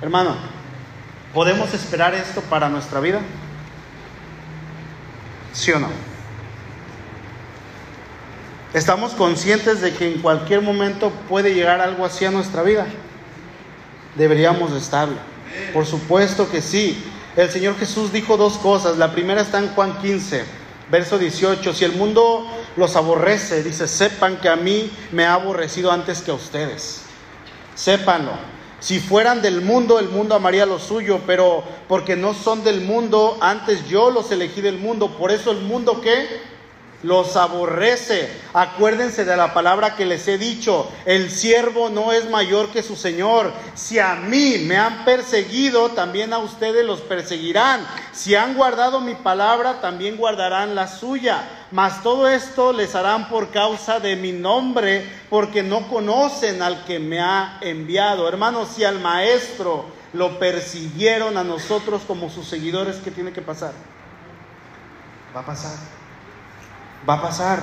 [0.00, 0.34] hermano,
[1.34, 3.20] ¿podemos esperar esto para nuestra vida?
[5.52, 5.90] ¿Sí o no?
[8.72, 12.86] ¿Estamos conscientes de que en cualquier momento puede llegar algo así a nuestra vida?
[14.14, 15.16] Deberíamos estarlo.
[15.74, 17.04] Por supuesto que sí.
[17.36, 18.96] El Señor Jesús dijo dos cosas.
[18.96, 20.44] La primera está en Juan 15,
[20.90, 21.74] verso 18.
[21.74, 22.46] Si el mundo
[22.76, 27.02] los aborrece, dice, sepan que a mí me ha aborrecido antes que a ustedes.
[27.74, 28.32] sépanlo.
[28.78, 33.38] Si fueran del mundo, el mundo amaría lo suyo, pero porque no son del mundo,
[33.40, 35.16] antes yo los elegí del mundo.
[35.16, 36.55] Por eso el mundo que
[37.06, 38.28] los aborrece.
[38.52, 42.96] Acuérdense de la palabra que les he dicho, el siervo no es mayor que su
[42.96, 43.52] Señor.
[43.74, 47.86] Si a mí me han perseguido, también a ustedes los perseguirán.
[48.12, 51.48] Si han guardado mi palabra, también guardarán la suya.
[51.70, 56.98] Mas todo esto les harán por causa de mi nombre, porque no conocen al que
[56.98, 58.28] me ha enviado.
[58.28, 63.72] Hermanos, si al maestro lo persiguieron a nosotros como sus seguidores, ¿qué tiene que pasar?
[65.34, 65.95] Va a pasar
[67.08, 67.60] va a pasar.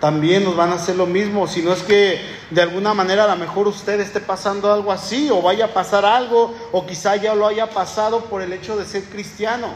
[0.00, 2.20] También nos van a hacer lo mismo, si no es que
[2.50, 6.04] de alguna manera a lo mejor usted esté pasando algo así o vaya a pasar
[6.04, 9.68] algo o quizá ya lo haya pasado por el hecho de ser cristiano.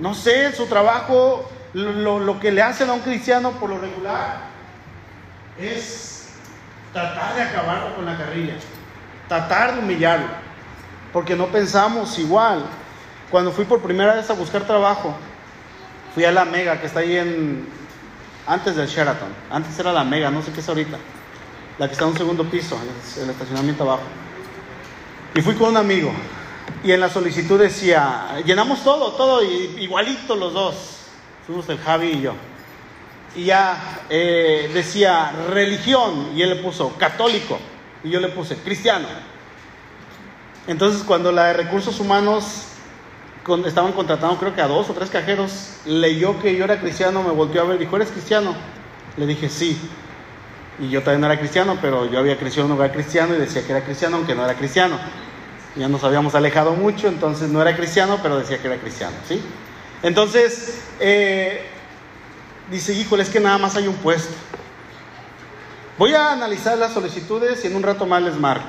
[0.00, 4.40] No sé, su trabajo, lo, lo que le hacen a un cristiano por lo regular
[5.56, 6.30] es
[6.92, 8.54] tratar de acabar con la carrilla,
[9.28, 10.26] tratar de humillarlo,
[11.12, 12.64] porque no pensamos igual.
[13.30, 15.14] Cuando fui por primera vez a buscar trabajo,
[16.14, 17.66] Fui a la Mega, que está ahí en.
[18.46, 19.28] Antes del Sheraton.
[19.50, 20.98] Antes era la Mega, no sé qué es ahorita.
[21.78, 22.78] La que está en un segundo piso,
[23.22, 24.02] el estacionamiento abajo.
[25.34, 26.12] Y fui con un amigo.
[26.82, 30.74] Y en la solicitud decía: llenamos todo, todo, igualito los dos.
[31.46, 32.34] Fuimos el Javi y yo.
[33.36, 36.32] Y ya eh, decía religión.
[36.34, 37.58] Y él le puso católico.
[38.02, 39.06] Y yo le puse cristiano.
[40.66, 42.66] Entonces, cuando la de recursos humanos
[43.66, 47.30] estaban contratando creo que a dos o tres cajeros, leyó que yo era cristiano, me
[47.30, 48.54] volteó a ver, dijo, ¿eres cristiano?
[49.16, 49.78] Le dije, sí.
[50.78, 53.62] Y yo también era cristiano, pero yo había crecido en un lugar cristiano y decía
[53.64, 54.98] que era cristiano, aunque no era cristiano.
[55.76, 59.42] Ya nos habíamos alejado mucho, entonces no era cristiano, pero decía que era cristiano, ¿sí?
[60.02, 61.66] Entonces, eh,
[62.70, 64.34] dice, híjole, es que nada más hay un puesto.
[65.98, 68.64] Voy a analizar las solicitudes y en un rato más les marco.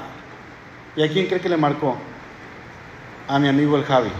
[0.95, 1.97] ¿Y a quién cree que le marcó?
[3.27, 4.11] A mi amigo el Javi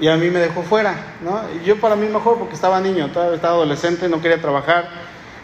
[0.00, 1.40] y a mí me dejó fuera, ¿no?
[1.64, 4.88] Yo para mí mejor porque estaba niño, estaba adolescente, no quería trabajar,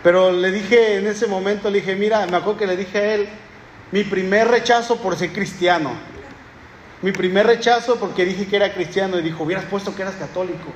[0.02, 3.14] pero le dije en ese momento, le dije, mira, me acuerdo que le dije a
[3.14, 3.28] él,
[3.92, 5.90] mi primer rechazo por ser cristiano,
[7.02, 10.70] mi primer rechazo porque dije que era cristiano y dijo, hubieras puesto que eras católico.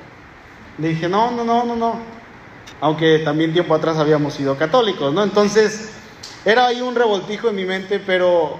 [0.77, 1.99] Le dije, no, no, no, no, no,
[2.81, 5.23] aunque también tiempo atrás habíamos sido católicos, ¿no?
[5.23, 5.91] Entonces,
[6.43, 8.59] era ahí un revoltijo en mi mente, pero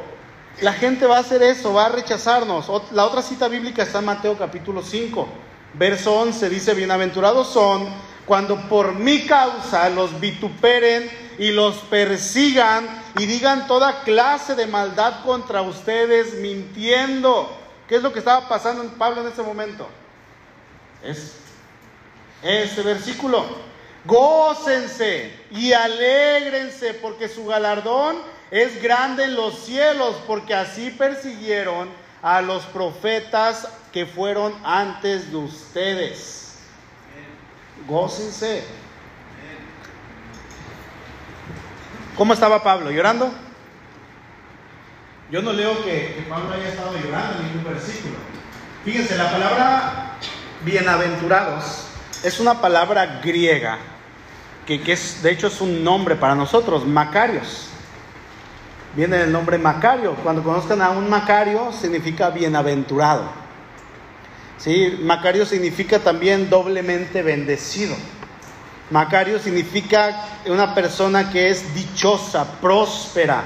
[0.62, 2.70] la gente va a hacer eso, va a rechazarnos.
[2.92, 5.28] La otra cita bíblica está en Mateo capítulo 5,
[5.74, 7.88] verso 11, dice, bienaventurados son
[8.26, 12.88] cuando por mi causa los vituperen y los persigan
[13.18, 17.56] y digan toda clase de maldad contra ustedes mintiendo.
[17.88, 19.88] ¿Qué es lo que estaba pasando en Pablo en ese momento?
[21.04, 21.36] Es
[22.42, 23.46] ese versículo.
[24.06, 28.18] Gócense y alégrense porque su galardón
[28.52, 31.90] es grande en los cielos, porque así persiguieron
[32.22, 36.60] a los profetas que fueron antes de ustedes.
[37.88, 38.64] Gócense.
[42.16, 42.92] ¿Cómo estaba Pablo?
[42.92, 43.32] ¿Llorando?
[45.32, 48.16] Yo no leo que, Pablo haya estado llorando en ningún versículo.
[48.86, 50.18] Fíjense, la palabra
[50.64, 51.88] bienaventurados
[52.24, 53.80] es una palabra griega
[54.66, 57.70] que, que es, de hecho es un nombre para nosotros, Macarios
[58.96, 60.16] viene el nombre Macario.
[60.24, 63.24] Cuando conozcan a un Macario, significa bienaventurado.
[64.58, 65.00] ¿Sí?
[65.02, 67.96] Macario significa también doblemente bendecido.
[68.90, 73.44] Macario significa una persona que es dichosa, próspera,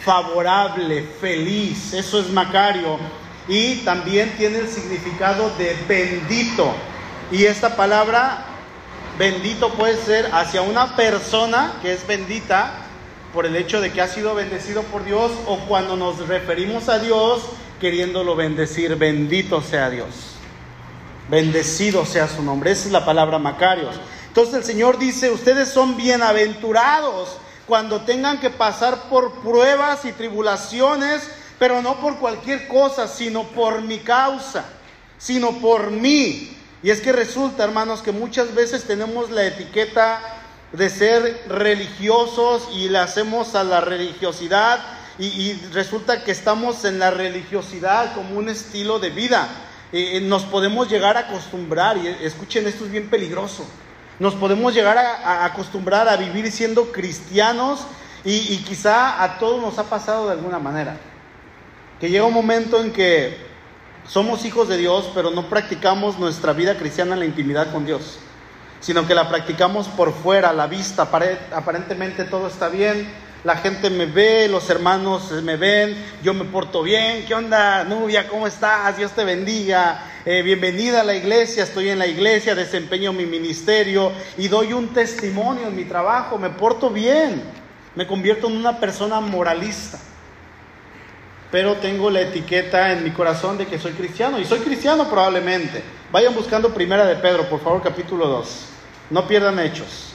[0.00, 1.92] favorable, feliz.
[1.94, 2.98] Eso es Macario.
[3.46, 6.74] Y también tiene el significado de bendito.
[7.30, 8.44] Y esta palabra
[9.18, 12.87] bendito puede ser hacia una persona que es bendita
[13.32, 16.98] por el hecho de que ha sido bendecido por Dios o cuando nos referimos a
[16.98, 17.42] Dios
[17.80, 20.34] queriéndolo bendecir, bendito sea Dios.
[21.28, 22.70] Bendecido sea su nombre.
[22.70, 23.94] Esa es la palabra Macarios.
[24.28, 27.36] Entonces el Señor dice, ustedes son bienaventurados
[27.66, 33.82] cuando tengan que pasar por pruebas y tribulaciones, pero no por cualquier cosa, sino por
[33.82, 34.64] mi causa,
[35.18, 36.56] sino por mí.
[36.82, 40.37] Y es que resulta, hermanos, que muchas veces tenemos la etiqueta
[40.72, 44.80] de ser religiosos y le hacemos a la religiosidad
[45.18, 49.48] y, resulta que estamos en la religiosidad como un estilo de vida.
[49.92, 53.66] Eh, eh, nos podemos llegar a acostumbrar, y escuchen, esto es bien peligroso,
[54.20, 57.80] nos podemos llegar a, acostumbrar a vivir siendo cristianos
[58.24, 60.96] y, y quizá a todos nos ha pasado de alguna manera.
[61.98, 63.36] Que llega un momento en que
[64.06, 68.20] somos hijos de Dios, pero no practicamos nuestra vida cristiana en la intimidad con Dios
[68.80, 71.08] sino que la practicamos por fuera, la vista,
[71.52, 73.08] aparentemente todo está bien,
[73.44, 77.24] la gente me ve, los hermanos me ven, yo me porto bien.
[77.26, 78.26] ¿Qué onda, Nubia?
[78.28, 78.96] ¿Cómo estás?
[78.96, 80.02] Dios te bendiga.
[80.24, 84.88] Eh, bienvenida a la iglesia, estoy en la iglesia, desempeño mi ministerio y doy un
[84.88, 87.42] testimonio en mi trabajo, me porto bien,
[87.94, 89.98] me convierto en una persona moralista.
[91.50, 95.82] Pero tengo la etiqueta en mi corazón de que soy cristiano y soy cristiano probablemente.
[96.12, 98.66] Vayan buscando Primera de Pedro, por favor, capítulo 2.
[99.10, 100.12] No pierdan hechos.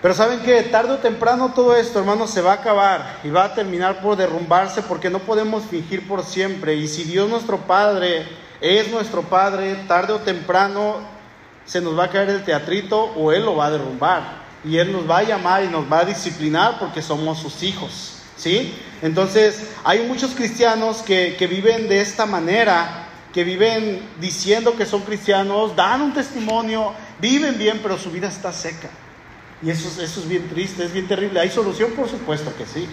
[0.00, 3.44] Pero saben que tarde o temprano todo esto, hermanos, se va a acabar y va
[3.44, 6.76] a terminar por derrumbarse porque no podemos fingir por siempre.
[6.76, 8.28] Y si Dios nuestro Padre
[8.60, 10.98] es nuestro Padre, tarde o temprano
[11.64, 14.22] se nos va a caer el teatrito o Él lo va a derrumbar.
[14.64, 18.17] Y Él nos va a llamar y nos va a disciplinar porque somos sus hijos.
[18.38, 18.72] ¿Sí?
[19.02, 25.02] Entonces, hay muchos cristianos que, que viven de esta manera, que viven diciendo que son
[25.02, 28.88] cristianos, dan un testimonio, viven bien, pero su vida está seca.
[29.60, 31.40] Y eso, eso es bien triste, es bien terrible.
[31.40, 31.90] ¿Hay solución?
[31.92, 32.88] Por supuesto que sí.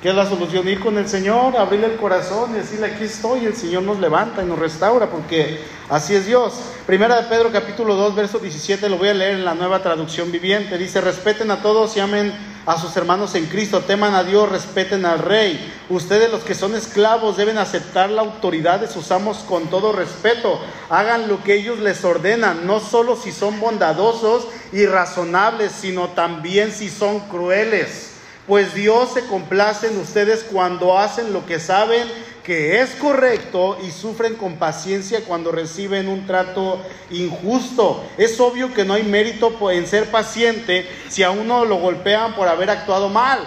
[0.00, 0.68] ¿Qué es la solución?
[0.68, 4.42] Ir con el Señor, abrirle el corazón y decirle, aquí estoy, el Señor nos levanta
[4.42, 6.54] y nos restaura, porque así es Dios.
[6.86, 10.32] Primera de Pedro capítulo 2, verso 17, lo voy a leer en la nueva traducción
[10.32, 10.78] viviente.
[10.78, 15.04] Dice, respeten a todos y amen a sus hermanos en Cristo, teman a Dios, respeten
[15.04, 15.72] al Rey.
[15.88, 20.60] Ustedes los que son esclavos deben aceptar la autoridad de sus amos con todo respeto.
[20.88, 26.72] Hagan lo que ellos les ordenan, no solo si son bondadosos y razonables, sino también
[26.72, 28.12] si son crueles
[28.46, 32.08] pues Dios se complace en ustedes cuando hacen lo que saben
[32.44, 36.80] que es correcto y sufren con paciencia cuando reciben un trato
[37.10, 38.04] injusto.
[38.18, 42.48] Es obvio que no hay mérito en ser paciente si a uno lo golpean por
[42.48, 43.40] haber actuado mal.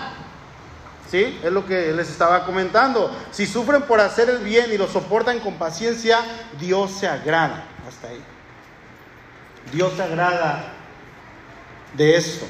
[1.11, 1.39] ¿Sí?
[1.43, 3.15] Es lo que les estaba comentando.
[3.31, 6.19] Si sufren por hacer el bien y lo soportan con paciencia,
[6.59, 7.65] Dios se agrada.
[7.87, 8.23] Hasta ahí.
[9.71, 10.73] Dios se agrada
[11.93, 12.45] de esto.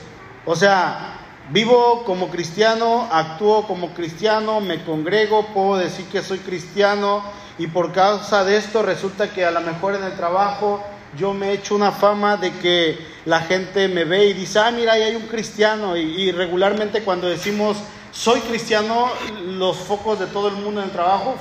[0.45, 7.21] O sea, Vivo como cristiano, actúo como cristiano, me congrego, puedo decir que soy cristiano
[7.59, 10.83] y por causa de esto resulta que a lo mejor en el trabajo
[11.15, 14.71] yo me he hecho una fama de que la gente me ve y dice, ah,
[14.71, 15.95] mira, ahí hay un cristiano.
[15.95, 17.77] Y, regularmente cuando decimos
[18.11, 19.09] soy cristiano,
[19.45, 21.35] los focos de todo el mundo en el trabajo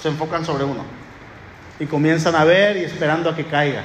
[0.00, 0.84] se enfocan sobre uno.
[1.80, 3.82] Y comienzan a ver y esperando a que caiga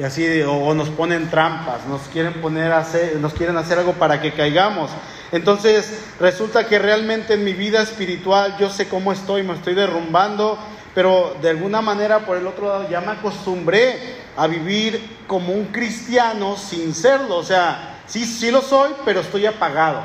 [0.00, 3.92] y así o, nos ponen trampas, nos quieren poner a hacer, nos quieren hacer algo
[3.92, 4.90] para que caigamos.
[5.30, 10.58] Entonces resulta que realmente en mi vida espiritual yo sé cómo estoy, me estoy derrumbando,
[10.94, 13.98] pero de alguna manera por el otro lado ya me acostumbré
[14.38, 19.44] a vivir como un cristiano sin serlo, o sea, sí, sí lo soy, pero estoy
[19.44, 20.02] apagado.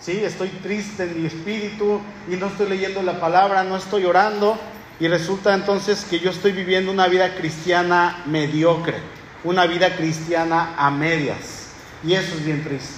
[0.00, 4.58] Sí, estoy triste en mi espíritu y no estoy leyendo la palabra, no estoy orando
[4.98, 9.17] y resulta entonces que yo estoy viviendo una vida cristiana mediocre
[9.48, 11.68] una vida cristiana a medias.
[12.04, 12.94] Y eso es bien triste.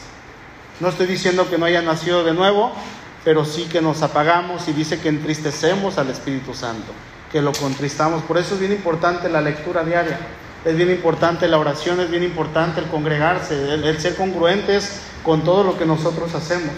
[0.80, 2.72] No estoy diciendo que no haya nacido de nuevo,
[3.24, 6.92] pero sí que nos apagamos y dice que entristecemos al Espíritu Santo,
[7.30, 8.22] que lo contristamos.
[8.24, 10.18] Por eso es bien importante la lectura diaria,
[10.64, 15.42] es bien importante la oración, es bien importante el congregarse, el, el ser congruentes con
[15.44, 16.72] todo lo que nosotros hacemos.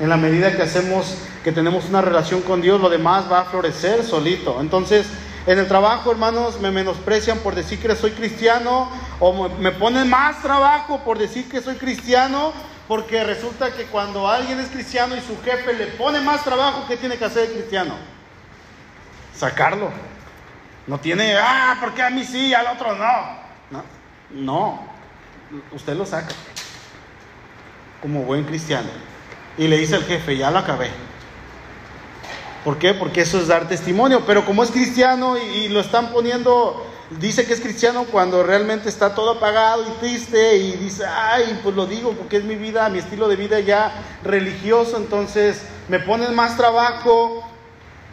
[0.00, 1.14] En la medida que hacemos,
[1.44, 4.60] que tenemos una relación con Dios, lo demás va a florecer solito.
[4.60, 5.06] Entonces,
[5.46, 8.90] en el trabajo, hermanos, me menosprecian por decir que soy cristiano
[9.20, 12.52] o me ponen más trabajo por decir que soy cristiano,
[12.88, 16.96] porque resulta que cuando alguien es cristiano y su jefe le pone más trabajo, ¿qué
[16.96, 17.94] tiene que hacer el cristiano?
[19.34, 19.90] Sacarlo.
[20.86, 23.44] No tiene, ah, porque a mí sí, al otro no.
[23.70, 23.84] No,
[24.30, 24.82] no.
[25.72, 26.34] usted lo saca
[28.00, 28.88] como buen cristiano.
[29.56, 30.90] Y le dice al jefe, ya lo acabé.
[32.64, 32.94] ¿Por qué?
[32.94, 34.24] Porque eso es dar testimonio.
[34.26, 36.82] Pero como es cristiano y, lo están poniendo,
[37.20, 41.76] dice que es cristiano cuando realmente está todo apagado y triste y dice, ay, pues
[41.76, 43.92] lo digo porque es mi vida, mi estilo de vida ya
[44.24, 47.46] religioso, entonces me ponen más trabajo,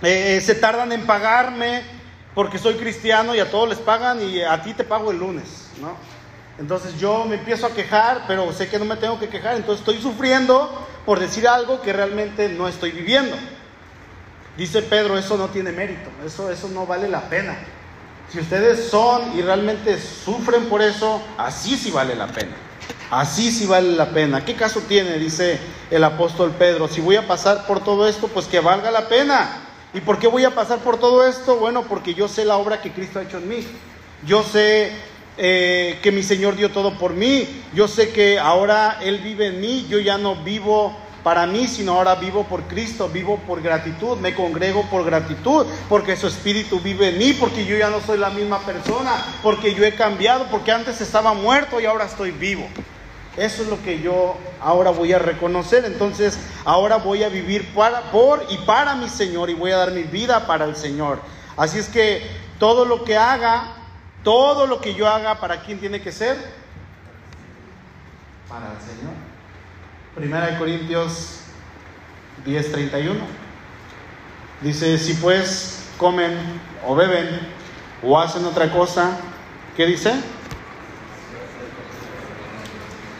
[0.01, 1.83] eh, eh, se tardan en pagarme
[2.35, 5.69] porque soy cristiano y a todos les pagan y a ti te pago el lunes,
[5.79, 5.95] ¿no?
[6.59, 9.79] Entonces yo me empiezo a quejar, pero sé que no me tengo que quejar, entonces
[9.79, 10.69] estoy sufriendo
[11.05, 13.37] por decir algo que realmente no estoy viviendo.
[14.61, 17.57] Dice Pedro, eso no tiene mérito, eso, eso no vale la pena.
[18.31, 22.51] Si ustedes son y realmente sufren por eso, así sí vale la pena.
[23.09, 24.45] Así sí vale la pena.
[24.45, 25.17] ¿Qué caso tiene?
[25.17, 25.59] Dice
[25.89, 26.87] el apóstol Pedro.
[26.87, 29.63] Si voy a pasar por todo esto, pues que valga la pena.
[29.95, 31.55] ¿Y por qué voy a pasar por todo esto?
[31.55, 33.65] Bueno, porque yo sé la obra que Cristo ha hecho en mí.
[34.27, 34.91] Yo sé
[35.39, 37.63] eh, que mi Señor dio todo por mí.
[37.73, 39.87] Yo sé que ahora Él vive en mí.
[39.89, 44.33] Yo ya no vivo para mí, sino ahora vivo por Cristo, vivo por gratitud, me
[44.33, 48.29] congrego por gratitud, porque su espíritu vive en mí, porque yo ya no soy la
[48.29, 49.11] misma persona,
[49.43, 52.67] porque yo he cambiado, porque antes estaba muerto y ahora estoy vivo.
[53.37, 55.85] Eso es lo que yo ahora voy a reconocer.
[55.85, 59.91] Entonces, ahora voy a vivir para, por y para mi Señor y voy a dar
[59.91, 61.19] mi vida para el Señor.
[61.55, 63.73] Así es que todo lo que haga,
[64.23, 66.35] todo lo que yo haga, ¿para quién tiene que ser?
[68.49, 69.13] Para el Señor.
[70.15, 71.39] Primera de Corintios
[72.45, 73.13] 10:31.
[74.59, 76.37] Dice, si pues comen
[76.85, 77.39] o beben
[78.03, 79.17] o hacen otra cosa,
[79.77, 80.13] ¿qué dice?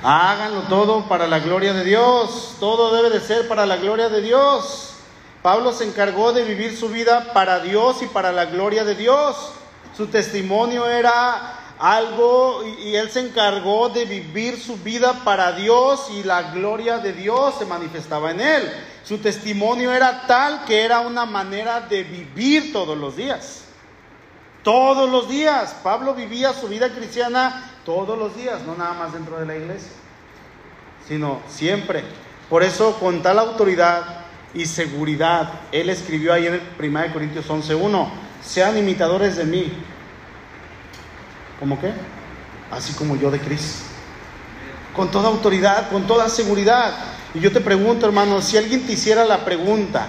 [0.04, 2.58] Háganlo todo para la gloria de Dios.
[2.60, 4.96] Todo debe de ser para la gloria de Dios.
[5.42, 9.54] Pablo se encargó de vivir su vida para Dios y para la gloria de Dios.
[9.96, 16.24] Su testimonio era algo y, él se encargó de vivir su vida para Dios y
[16.24, 18.72] la gloria de Dios se manifestaba en él.
[19.04, 23.66] Su testimonio era tal que era una manera de vivir todos los días.
[24.64, 25.76] Todos los días.
[25.82, 29.92] Pablo vivía su vida cristiana todos los días, no nada más dentro de la iglesia,
[31.08, 32.04] sino siempre.
[32.48, 38.08] Por eso, con tal autoridad y seguridad, él escribió ahí en el 1 Corintios 11.1,
[38.44, 39.74] sean imitadores de mí.
[41.62, 41.94] ¿Cómo qué?
[42.72, 43.84] Así como yo de Cristo.
[44.96, 46.92] Con toda autoridad, con toda seguridad.
[47.36, 50.08] Y yo te pregunto, hermano, si alguien te hiciera la pregunta,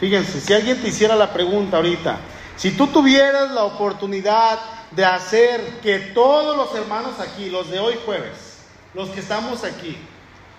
[0.00, 2.16] fíjense, si alguien te hiciera la pregunta ahorita,
[2.56, 4.58] si tú tuvieras la oportunidad
[4.92, 8.60] de hacer que todos los hermanos aquí, los de hoy jueves,
[8.94, 9.98] los que estamos aquí,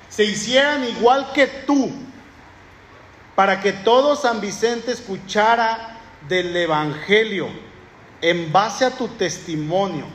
[0.07, 1.91] se hicieran igual que tú,
[3.33, 5.97] para que todo San Vicente escuchara
[6.27, 7.70] del Evangelio
[8.21, 10.05] en base a tu testimonio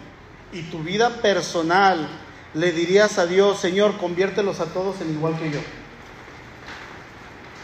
[0.53, 2.09] y tu vida personal,
[2.55, 5.61] le dirías a Dios, Señor, conviértelos a todos en igual que yo.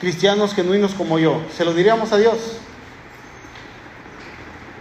[0.00, 2.58] Cristianos genuinos como yo, ¿se lo diríamos a Dios?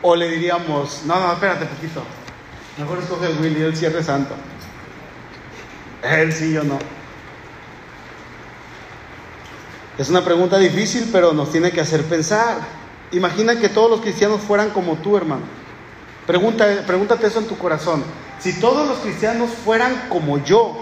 [0.01, 2.03] O le diríamos, no, no, espérate poquito.
[2.77, 4.33] Mejor escoge el Willy, el cierre santo.
[6.01, 6.79] Él sí, yo no.
[9.97, 12.80] Es una pregunta difícil, pero nos tiene que hacer pensar.
[13.11, 15.41] Imagina que todos los cristianos fueran como tú, hermano.
[16.25, 18.03] Pregunta, pregúntate eso en tu corazón.
[18.39, 20.77] Si todos los cristianos fueran como yo,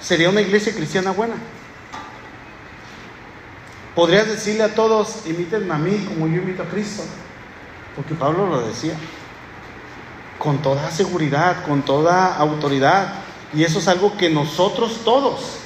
[0.00, 1.34] ¿sería una iglesia cristiana buena?
[3.94, 7.02] Podrías decirle a todos, imítenme a mí como yo imito a Cristo.
[7.96, 8.94] Porque Pablo lo decía.
[10.38, 13.14] Con toda seguridad, con toda autoridad.
[13.52, 15.56] Y eso es algo que nosotros todos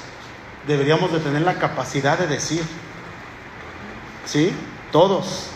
[0.66, 2.62] deberíamos de tener la capacidad de decir.
[4.24, 4.52] ¿Sí?
[4.94, 5.46] Todos.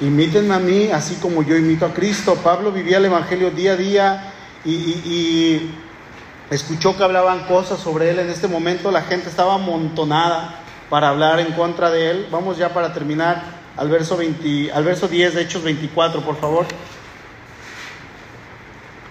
[0.00, 2.34] Imítenme a mí así como yo imito a Cristo.
[2.36, 4.32] Pablo vivía el Evangelio día a día
[4.64, 5.70] y,
[6.50, 8.20] escuchó que hablaban cosas sobre él.
[8.20, 12.28] En este momento la gente estaba amontonada para hablar en contra de él.
[12.30, 13.44] Vamos ya para terminar
[13.76, 16.64] al verso, 20, al verso 10 de Hechos 24, por favor.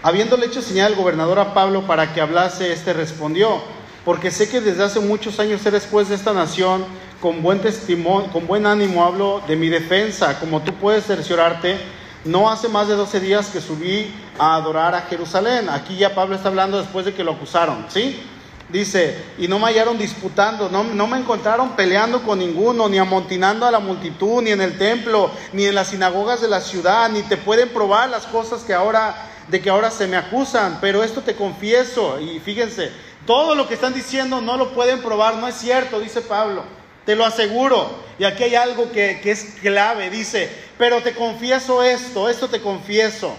[0.01, 3.62] Habiéndole hecho señal al gobernador a Pablo para que hablase, este respondió,
[4.04, 6.86] porque sé que desde hace muchos años eres juez de esta nación,
[7.24, 11.78] con buen testimonio, con buen ánimo hablo de mi defensa, como tú puedes cerciorarte,
[12.26, 15.69] no hace más de 12 días que subí a adorar a Jerusalén.
[15.69, 18.21] Aquí ya Pablo está hablando después de que lo acusaron, ¿sí?
[18.67, 23.65] Dice, y no me hallaron disputando, no, no, me encontraron peleando con ninguno, ni amontinando
[23.65, 27.21] a la multitud, ni en el templo, ni en las sinagogas de la ciudad, ni
[27.21, 29.15] te pueden probar las cosas que ahora,
[29.47, 32.91] de que ahora se me acusan, pero esto te confieso, y fíjense,
[33.26, 37.16] todo lo que están diciendo no lo pueden probar, no es cierto, dice Pablo, te
[37.16, 42.30] lo aseguro, y aquí hay algo que, que es clave, dice, pero te confieso esto,
[42.30, 43.36] esto te confieso,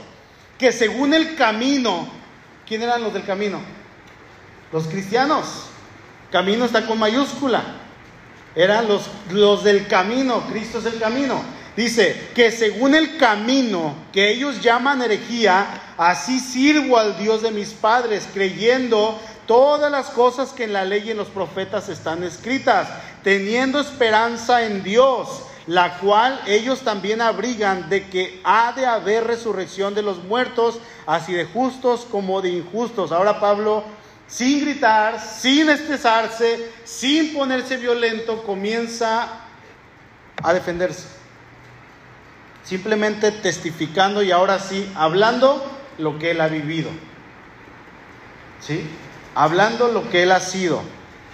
[0.58, 2.08] que según el camino,
[2.66, 3.60] ¿quién eran los del camino?
[4.72, 5.66] Los cristianos.
[6.30, 7.62] Camino está con mayúscula.
[8.56, 10.44] Eran los, los del camino.
[10.50, 11.42] Cristo es el camino.
[11.76, 17.70] Dice que según el camino que ellos llaman herejía, así sirvo al Dios de mis
[17.70, 22.88] padres, creyendo todas las cosas que en la ley y en los profetas están escritas,
[23.22, 29.94] teniendo esperanza en Dios, la cual ellos también abrigan de que ha de haber resurrección
[29.94, 33.12] de los muertos, así de justos como de injustos.
[33.12, 33.84] Ahora Pablo
[34.26, 39.28] sin gritar, sin estresarse, sin ponerse violento, comienza
[40.42, 41.06] a defenderse.
[42.64, 45.62] Simplemente testificando y ahora sí, hablando
[45.98, 46.90] lo que él ha vivido.
[48.60, 48.86] ¿Sí?
[49.34, 50.82] Hablando lo que él ha sido,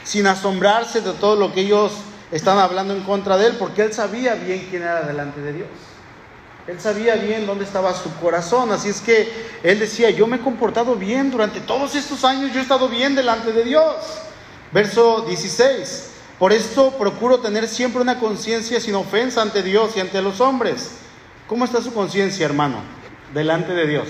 [0.05, 1.93] sin asombrarse de todo lo que ellos
[2.33, 5.69] están hablando en contra de él, porque él sabía bien quién era delante de Dios.
[6.67, 9.29] Él sabía bien dónde estaba su corazón, así es que
[9.63, 13.15] él decía, yo me he comportado bien durante todos estos años, yo he estado bien
[13.15, 13.95] delante de Dios.
[14.73, 20.23] Verso 16, por esto procuro tener siempre una conciencia sin ofensa ante Dios y ante
[20.23, 20.93] los hombres.
[21.49, 22.77] ¿Cómo está su conciencia, hermano?
[23.35, 24.09] Delante de Dios,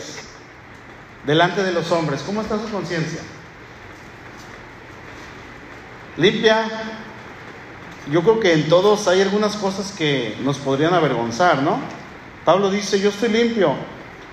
[1.27, 2.21] delante de los hombres.
[2.27, 3.21] ¿Cómo está su conciencia?
[6.21, 6.69] Limpia.
[8.13, 11.79] Yo creo que en todos hay algunas cosas que nos podrían avergonzar, ¿no?
[12.45, 13.75] Pablo dice, yo estoy limpio.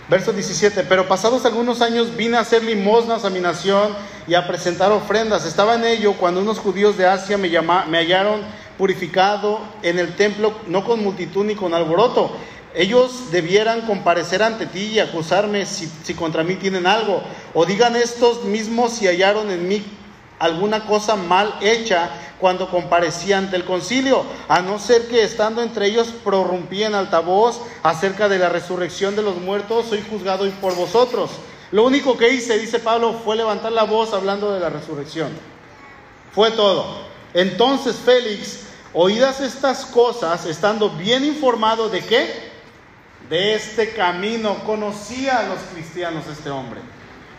[0.10, 3.94] Verso 17, pero pasados algunos años vine a hacer limosnas a mi nación
[4.26, 5.46] y a presentar ofrendas.
[5.46, 8.42] Estaba en ello cuando unos judíos de Asia me, me hallaron
[8.78, 12.32] purificado en el templo, no con multitud ni con alboroto.
[12.74, 17.22] Ellos debieran comparecer ante ti y acusarme si, si contra mí tienen algo.
[17.54, 19.84] O digan estos mismos si hallaron en mí
[20.40, 22.10] alguna cosa mal hecha
[22.40, 27.62] cuando comparecía ante el concilio, a no ser que estando entre ellos prorrumpí en altavoz
[27.84, 31.32] acerca de la resurrección de los muertos, soy juzgado por vosotros.
[31.72, 35.32] Lo único que hice, dice Pablo, fue levantar la voz hablando de la resurrección.
[36.32, 37.08] Fue todo.
[37.34, 42.52] Entonces Félix, oídas estas cosas, estando bien informado de qué?
[43.30, 46.80] De este camino, conocía a los cristianos este hombre.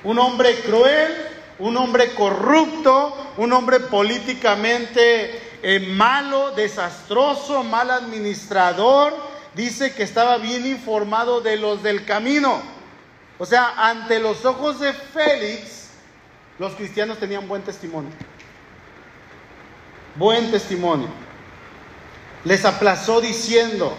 [0.04, 1.14] Un hombre cruel,
[1.58, 9.14] un hombre corrupto, un hombre políticamente eh, malo, desastroso, mal administrador,
[9.54, 12.62] dice que estaba bien informado de los del camino.
[13.38, 15.90] O sea, ante los ojos de Félix,
[16.58, 18.10] los cristianos tenían buen testimonio.
[20.16, 21.08] Buen testimonio.
[22.44, 23.96] Les aplazó diciendo,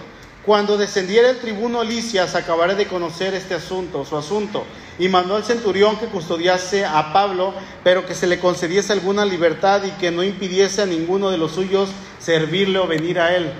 [0.49, 4.65] cuando descendiera el tribuno Licias, acabaré de conocer este asunto, su asunto.
[4.97, 9.83] Y mandó al centurión que custodiase a Pablo, pero que se le concediese alguna libertad
[9.83, 13.51] y que no impidiese a ninguno de los suyos servirle o venir a él.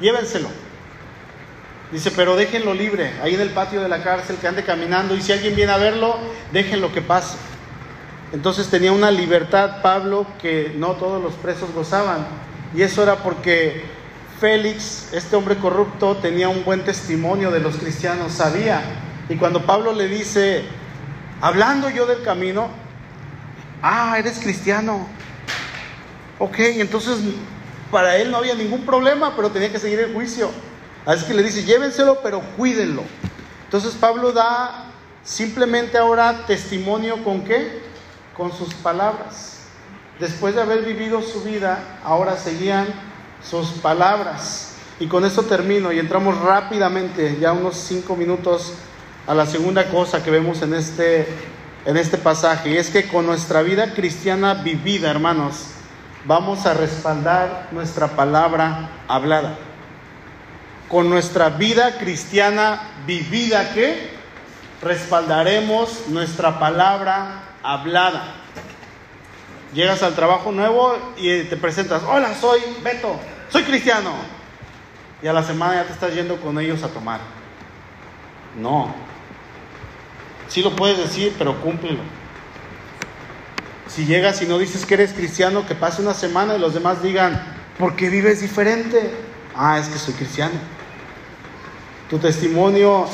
[0.00, 0.48] Llévenselo.
[1.92, 5.20] Dice, pero déjenlo libre, ahí en el patio de la cárcel, que ande caminando, y
[5.20, 6.16] si alguien viene a verlo,
[6.54, 7.36] déjenlo que pase.
[8.32, 12.26] Entonces tenía una libertad Pablo que no todos los presos gozaban.
[12.74, 13.99] Y eso era porque
[14.40, 18.82] Félix, este hombre corrupto, tenía un buen testimonio de los cristianos, sabía.
[19.28, 20.64] Y cuando Pablo le dice,
[21.42, 22.70] hablando yo del camino,
[23.82, 25.06] ah, eres cristiano.
[26.38, 27.18] Ok, entonces
[27.90, 30.50] para él no había ningún problema, pero tenía que seguir el juicio.
[31.04, 33.02] Así que le dice, llévenselo, pero cuídenlo.
[33.64, 34.86] Entonces Pablo da
[35.22, 37.82] simplemente ahora testimonio con qué?
[38.34, 39.58] Con sus palabras.
[40.18, 43.09] Después de haber vivido su vida, ahora seguían
[43.42, 44.74] sus palabras.
[44.98, 48.74] Y con esto termino y entramos rápidamente, ya unos cinco minutos,
[49.26, 51.26] a la segunda cosa que vemos en este,
[51.84, 52.70] en este pasaje.
[52.70, 55.66] Y es que con nuestra vida cristiana vivida, hermanos,
[56.24, 59.56] vamos a respaldar nuestra palabra hablada.
[60.88, 64.10] Con nuestra vida cristiana vivida, ¿qué?
[64.82, 68.39] Respaldaremos nuestra palabra hablada.
[69.72, 73.14] Llegas al trabajo nuevo y te presentas, hola, soy Beto,
[73.48, 74.12] soy cristiano.
[75.22, 77.20] Y a la semana ya te estás yendo con ellos a tomar.
[78.58, 78.92] No.
[80.48, 82.00] Sí lo puedes decir, pero cúmplelo.
[83.86, 87.02] Si llegas y no dices que eres cristiano, que pase una semana y los demás
[87.02, 87.40] digan,
[87.78, 89.12] ¿por qué vives diferente?
[89.54, 90.54] Ah, es que soy cristiano.
[92.08, 93.06] Tu testimonio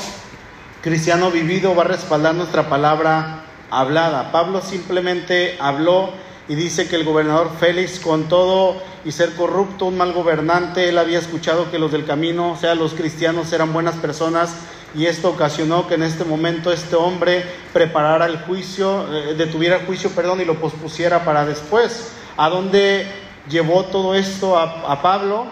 [0.81, 4.31] cristiano vivido va a respaldar nuestra palabra hablada.
[4.31, 6.13] Pablo simplemente habló
[6.49, 10.97] y dice que el gobernador Félix, con todo y ser corrupto, un mal gobernante, él
[10.97, 14.55] había escuchado que los del camino, o sea, los cristianos eran buenas personas
[14.95, 17.43] y esto ocasionó que en este momento este hombre
[17.73, 22.13] preparara el juicio, eh, detuviera el juicio, perdón, y lo pospusiera para después.
[22.37, 23.05] ¿A dónde
[23.49, 25.45] llevó todo esto a, Pablo?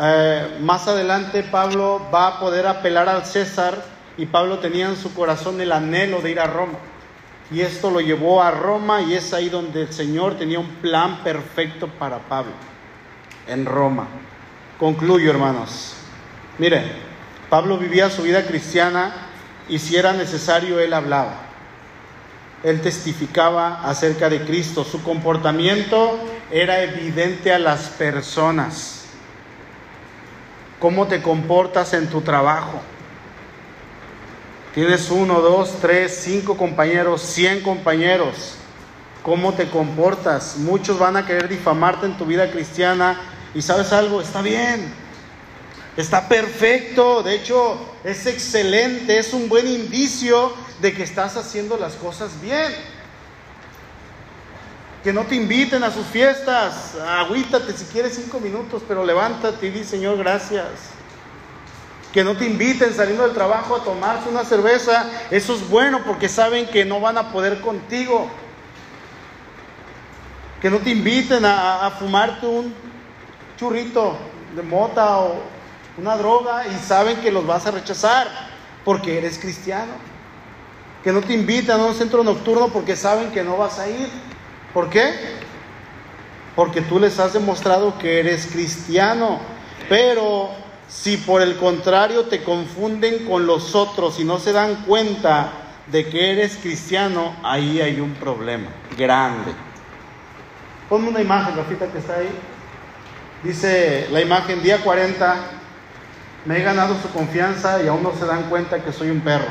[0.00, 3.82] Eh, más adelante Pablo va a poder apelar al César
[4.16, 6.78] y Pablo tenía en su corazón el anhelo de ir a Roma.
[7.50, 11.22] Y esto lo llevó a Roma y es ahí donde el Señor tenía un plan
[11.24, 12.52] perfecto para Pablo,
[13.46, 14.06] en Roma.
[14.78, 15.94] Concluyo, hermanos.
[16.58, 16.82] Mire,
[17.48, 19.14] Pablo vivía su vida cristiana
[19.68, 21.34] y si era necesario, él hablaba.
[22.62, 24.84] Él testificaba acerca de Cristo.
[24.84, 26.18] Su comportamiento
[26.50, 29.06] era evidente a las personas.
[30.78, 32.80] ¿Cómo te comportas en tu trabajo?
[34.74, 38.54] Tienes uno, dos, tres, cinco compañeros, cien compañeros.
[39.22, 40.56] ¿Cómo te comportas?
[40.58, 43.18] Muchos van a querer difamarte en tu vida cristiana.
[43.54, 44.92] Y sabes algo, está bien,
[45.96, 50.52] está perfecto, de hecho es excelente, es un buen indicio
[50.82, 52.74] de que estás haciendo las cosas bien.
[55.02, 59.70] Que no te inviten a sus fiestas, agüítate si quieres cinco minutos, pero levántate y
[59.70, 60.97] di Señor, gracias
[62.12, 66.28] que no te inviten saliendo del trabajo a tomarse una cerveza, eso es bueno porque
[66.28, 68.28] saben que no van a poder contigo.
[70.62, 72.74] Que no te inviten a, fumarte un
[73.56, 74.16] churrito
[74.56, 75.36] de mota o
[75.96, 78.28] una droga y saben que los vas a rechazar
[78.84, 79.92] porque eres cristiano.
[81.04, 84.08] Que no te inviten a un centro nocturno porque saben que no vas a ir.
[84.72, 85.38] ¿Por qué?
[86.58, 89.38] porque tú les has demostrado que eres cristiano.
[89.88, 90.50] Pero
[90.88, 95.50] si por el contrario te confunden con los otros y no se dan cuenta
[95.86, 99.52] de que eres cristiano, ahí hay un problema grande.
[100.88, 102.30] Ponme una imagen, Rafita, que está ahí.
[103.42, 105.36] Dice la imagen, día 40,
[106.44, 109.48] me he ganado su confianza y aún no se dan cuenta que soy un perro.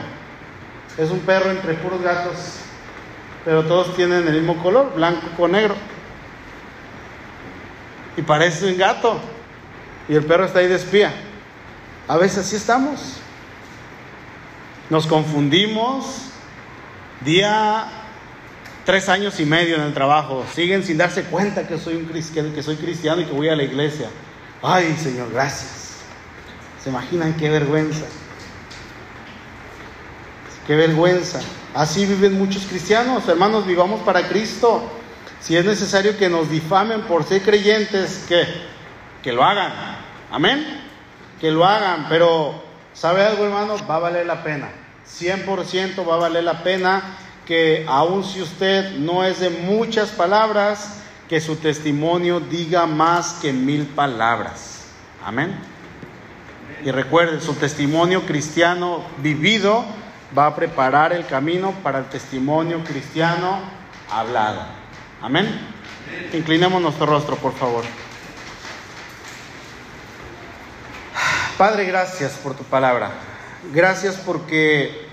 [0.97, 2.59] Es un perro entre puros gatos,
[3.45, 5.75] pero todos tienen el mismo color, blanco con negro
[8.17, 9.19] y parece un gato.
[10.09, 11.13] Y el perro está ahí de espía.
[12.07, 12.99] A veces así estamos.
[14.89, 16.23] Nos confundimos.
[17.21, 17.87] Día
[18.85, 20.45] tres años y medio en el trabajo.
[20.53, 23.63] Siguen sin darse cuenta que soy, un, que soy cristiano y que voy a la
[23.63, 24.07] iglesia.
[24.61, 25.97] Ay, Señor, gracias.
[26.81, 28.05] ¿Se imaginan qué vergüenza?
[30.65, 31.41] Qué vergüenza.
[31.73, 33.27] Así viven muchos cristianos.
[33.27, 34.89] Hermanos, vivamos para Cristo.
[35.41, 38.45] Si es necesario que nos difamen por ser creyentes, que,
[39.21, 39.73] que lo hagan.
[40.31, 40.86] Amén.
[41.39, 42.07] Que lo hagan.
[42.09, 42.61] Pero,
[42.93, 43.75] ¿sabe algo, hermano?
[43.89, 44.69] Va a valer la pena.
[45.07, 47.01] 100% va a valer la pena
[47.45, 53.53] que aun si usted no es de muchas palabras, que su testimonio diga más que
[53.53, 54.85] mil palabras.
[55.25, 55.57] Amén.
[56.83, 59.85] Y recuerde, su testimonio cristiano vivido
[60.37, 63.59] va a preparar el camino para el testimonio cristiano
[64.11, 64.61] hablado.
[65.21, 65.47] Amén.
[66.33, 67.83] Inclinemos nuestro rostro, por favor.
[71.57, 73.09] Padre, gracias por tu palabra.
[73.73, 75.07] Gracias porque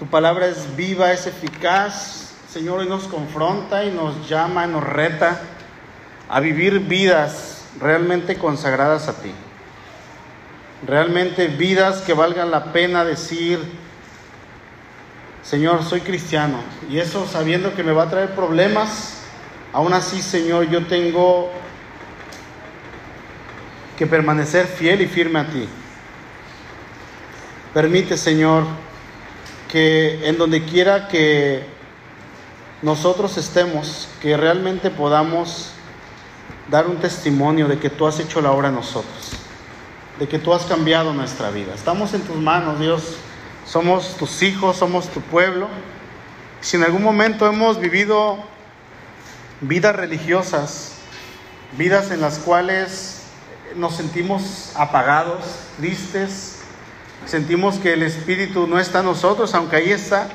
[0.00, 2.32] tu palabra es viva, es eficaz.
[2.52, 5.40] Señor, y nos confronta y nos llama, y nos reta
[6.28, 9.30] a vivir vidas realmente consagradas a ti.
[10.84, 13.60] Realmente vidas que valgan la pena decir,
[15.44, 16.58] Señor, soy cristiano.
[16.90, 19.18] Y eso sabiendo que me va a traer problemas,
[19.72, 21.52] aún así, Señor, yo tengo
[24.00, 25.68] que permanecer fiel y firme a ti.
[27.74, 28.64] Permite, Señor,
[29.70, 31.66] que en donde quiera que
[32.80, 35.72] nosotros estemos, que realmente podamos
[36.70, 39.32] dar un testimonio de que tú has hecho la obra en nosotros,
[40.18, 41.74] de que tú has cambiado nuestra vida.
[41.74, 43.16] Estamos en tus manos, Dios
[43.66, 45.68] somos tus hijos, somos tu pueblo.
[46.62, 48.38] Si en algún momento hemos vivido
[49.60, 50.94] vidas religiosas,
[51.76, 53.19] vidas en las cuales
[53.76, 55.44] nos sentimos apagados,
[55.78, 56.60] tristes,
[57.26, 60.28] sentimos que el Espíritu no está en nosotros, aunque ahí está.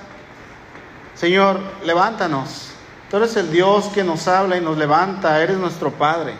[1.15, 2.69] Señor, levántanos.
[3.09, 6.33] Tú eres el Dios que nos habla y nos levanta, eres nuestro Padre.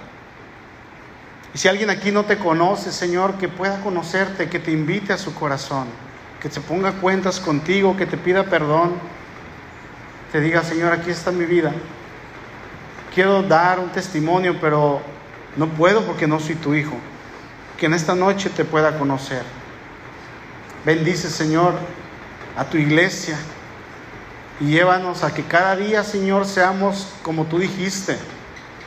[1.54, 5.18] Y si alguien aquí no te conoce, Señor, que pueda conocerte, que te invite a
[5.18, 5.88] su corazón
[6.46, 8.92] que se ponga cuentas contigo, que te pida perdón,
[10.32, 11.72] te diga, Señor, aquí está mi vida.
[13.16, 15.02] Quiero dar un testimonio, pero
[15.58, 16.96] no puedo porque no soy tu hijo.
[17.78, 19.44] Que en esta noche te pueda conocer.
[20.86, 21.74] Bendice, Señor,
[22.56, 23.38] a tu iglesia
[24.60, 28.18] y llévanos a que cada día, Señor, seamos como tú dijiste,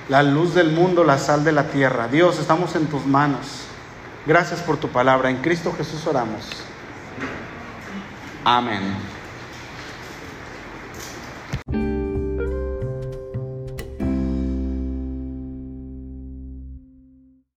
[0.08, 2.08] la luz del mundo, la sal de la tierra.
[2.08, 3.64] Dios, estamos en tus manos.
[4.26, 5.30] Gracias por tu palabra.
[5.30, 6.44] En Cristo Jesús oramos.
[8.44, 9.17] Amen.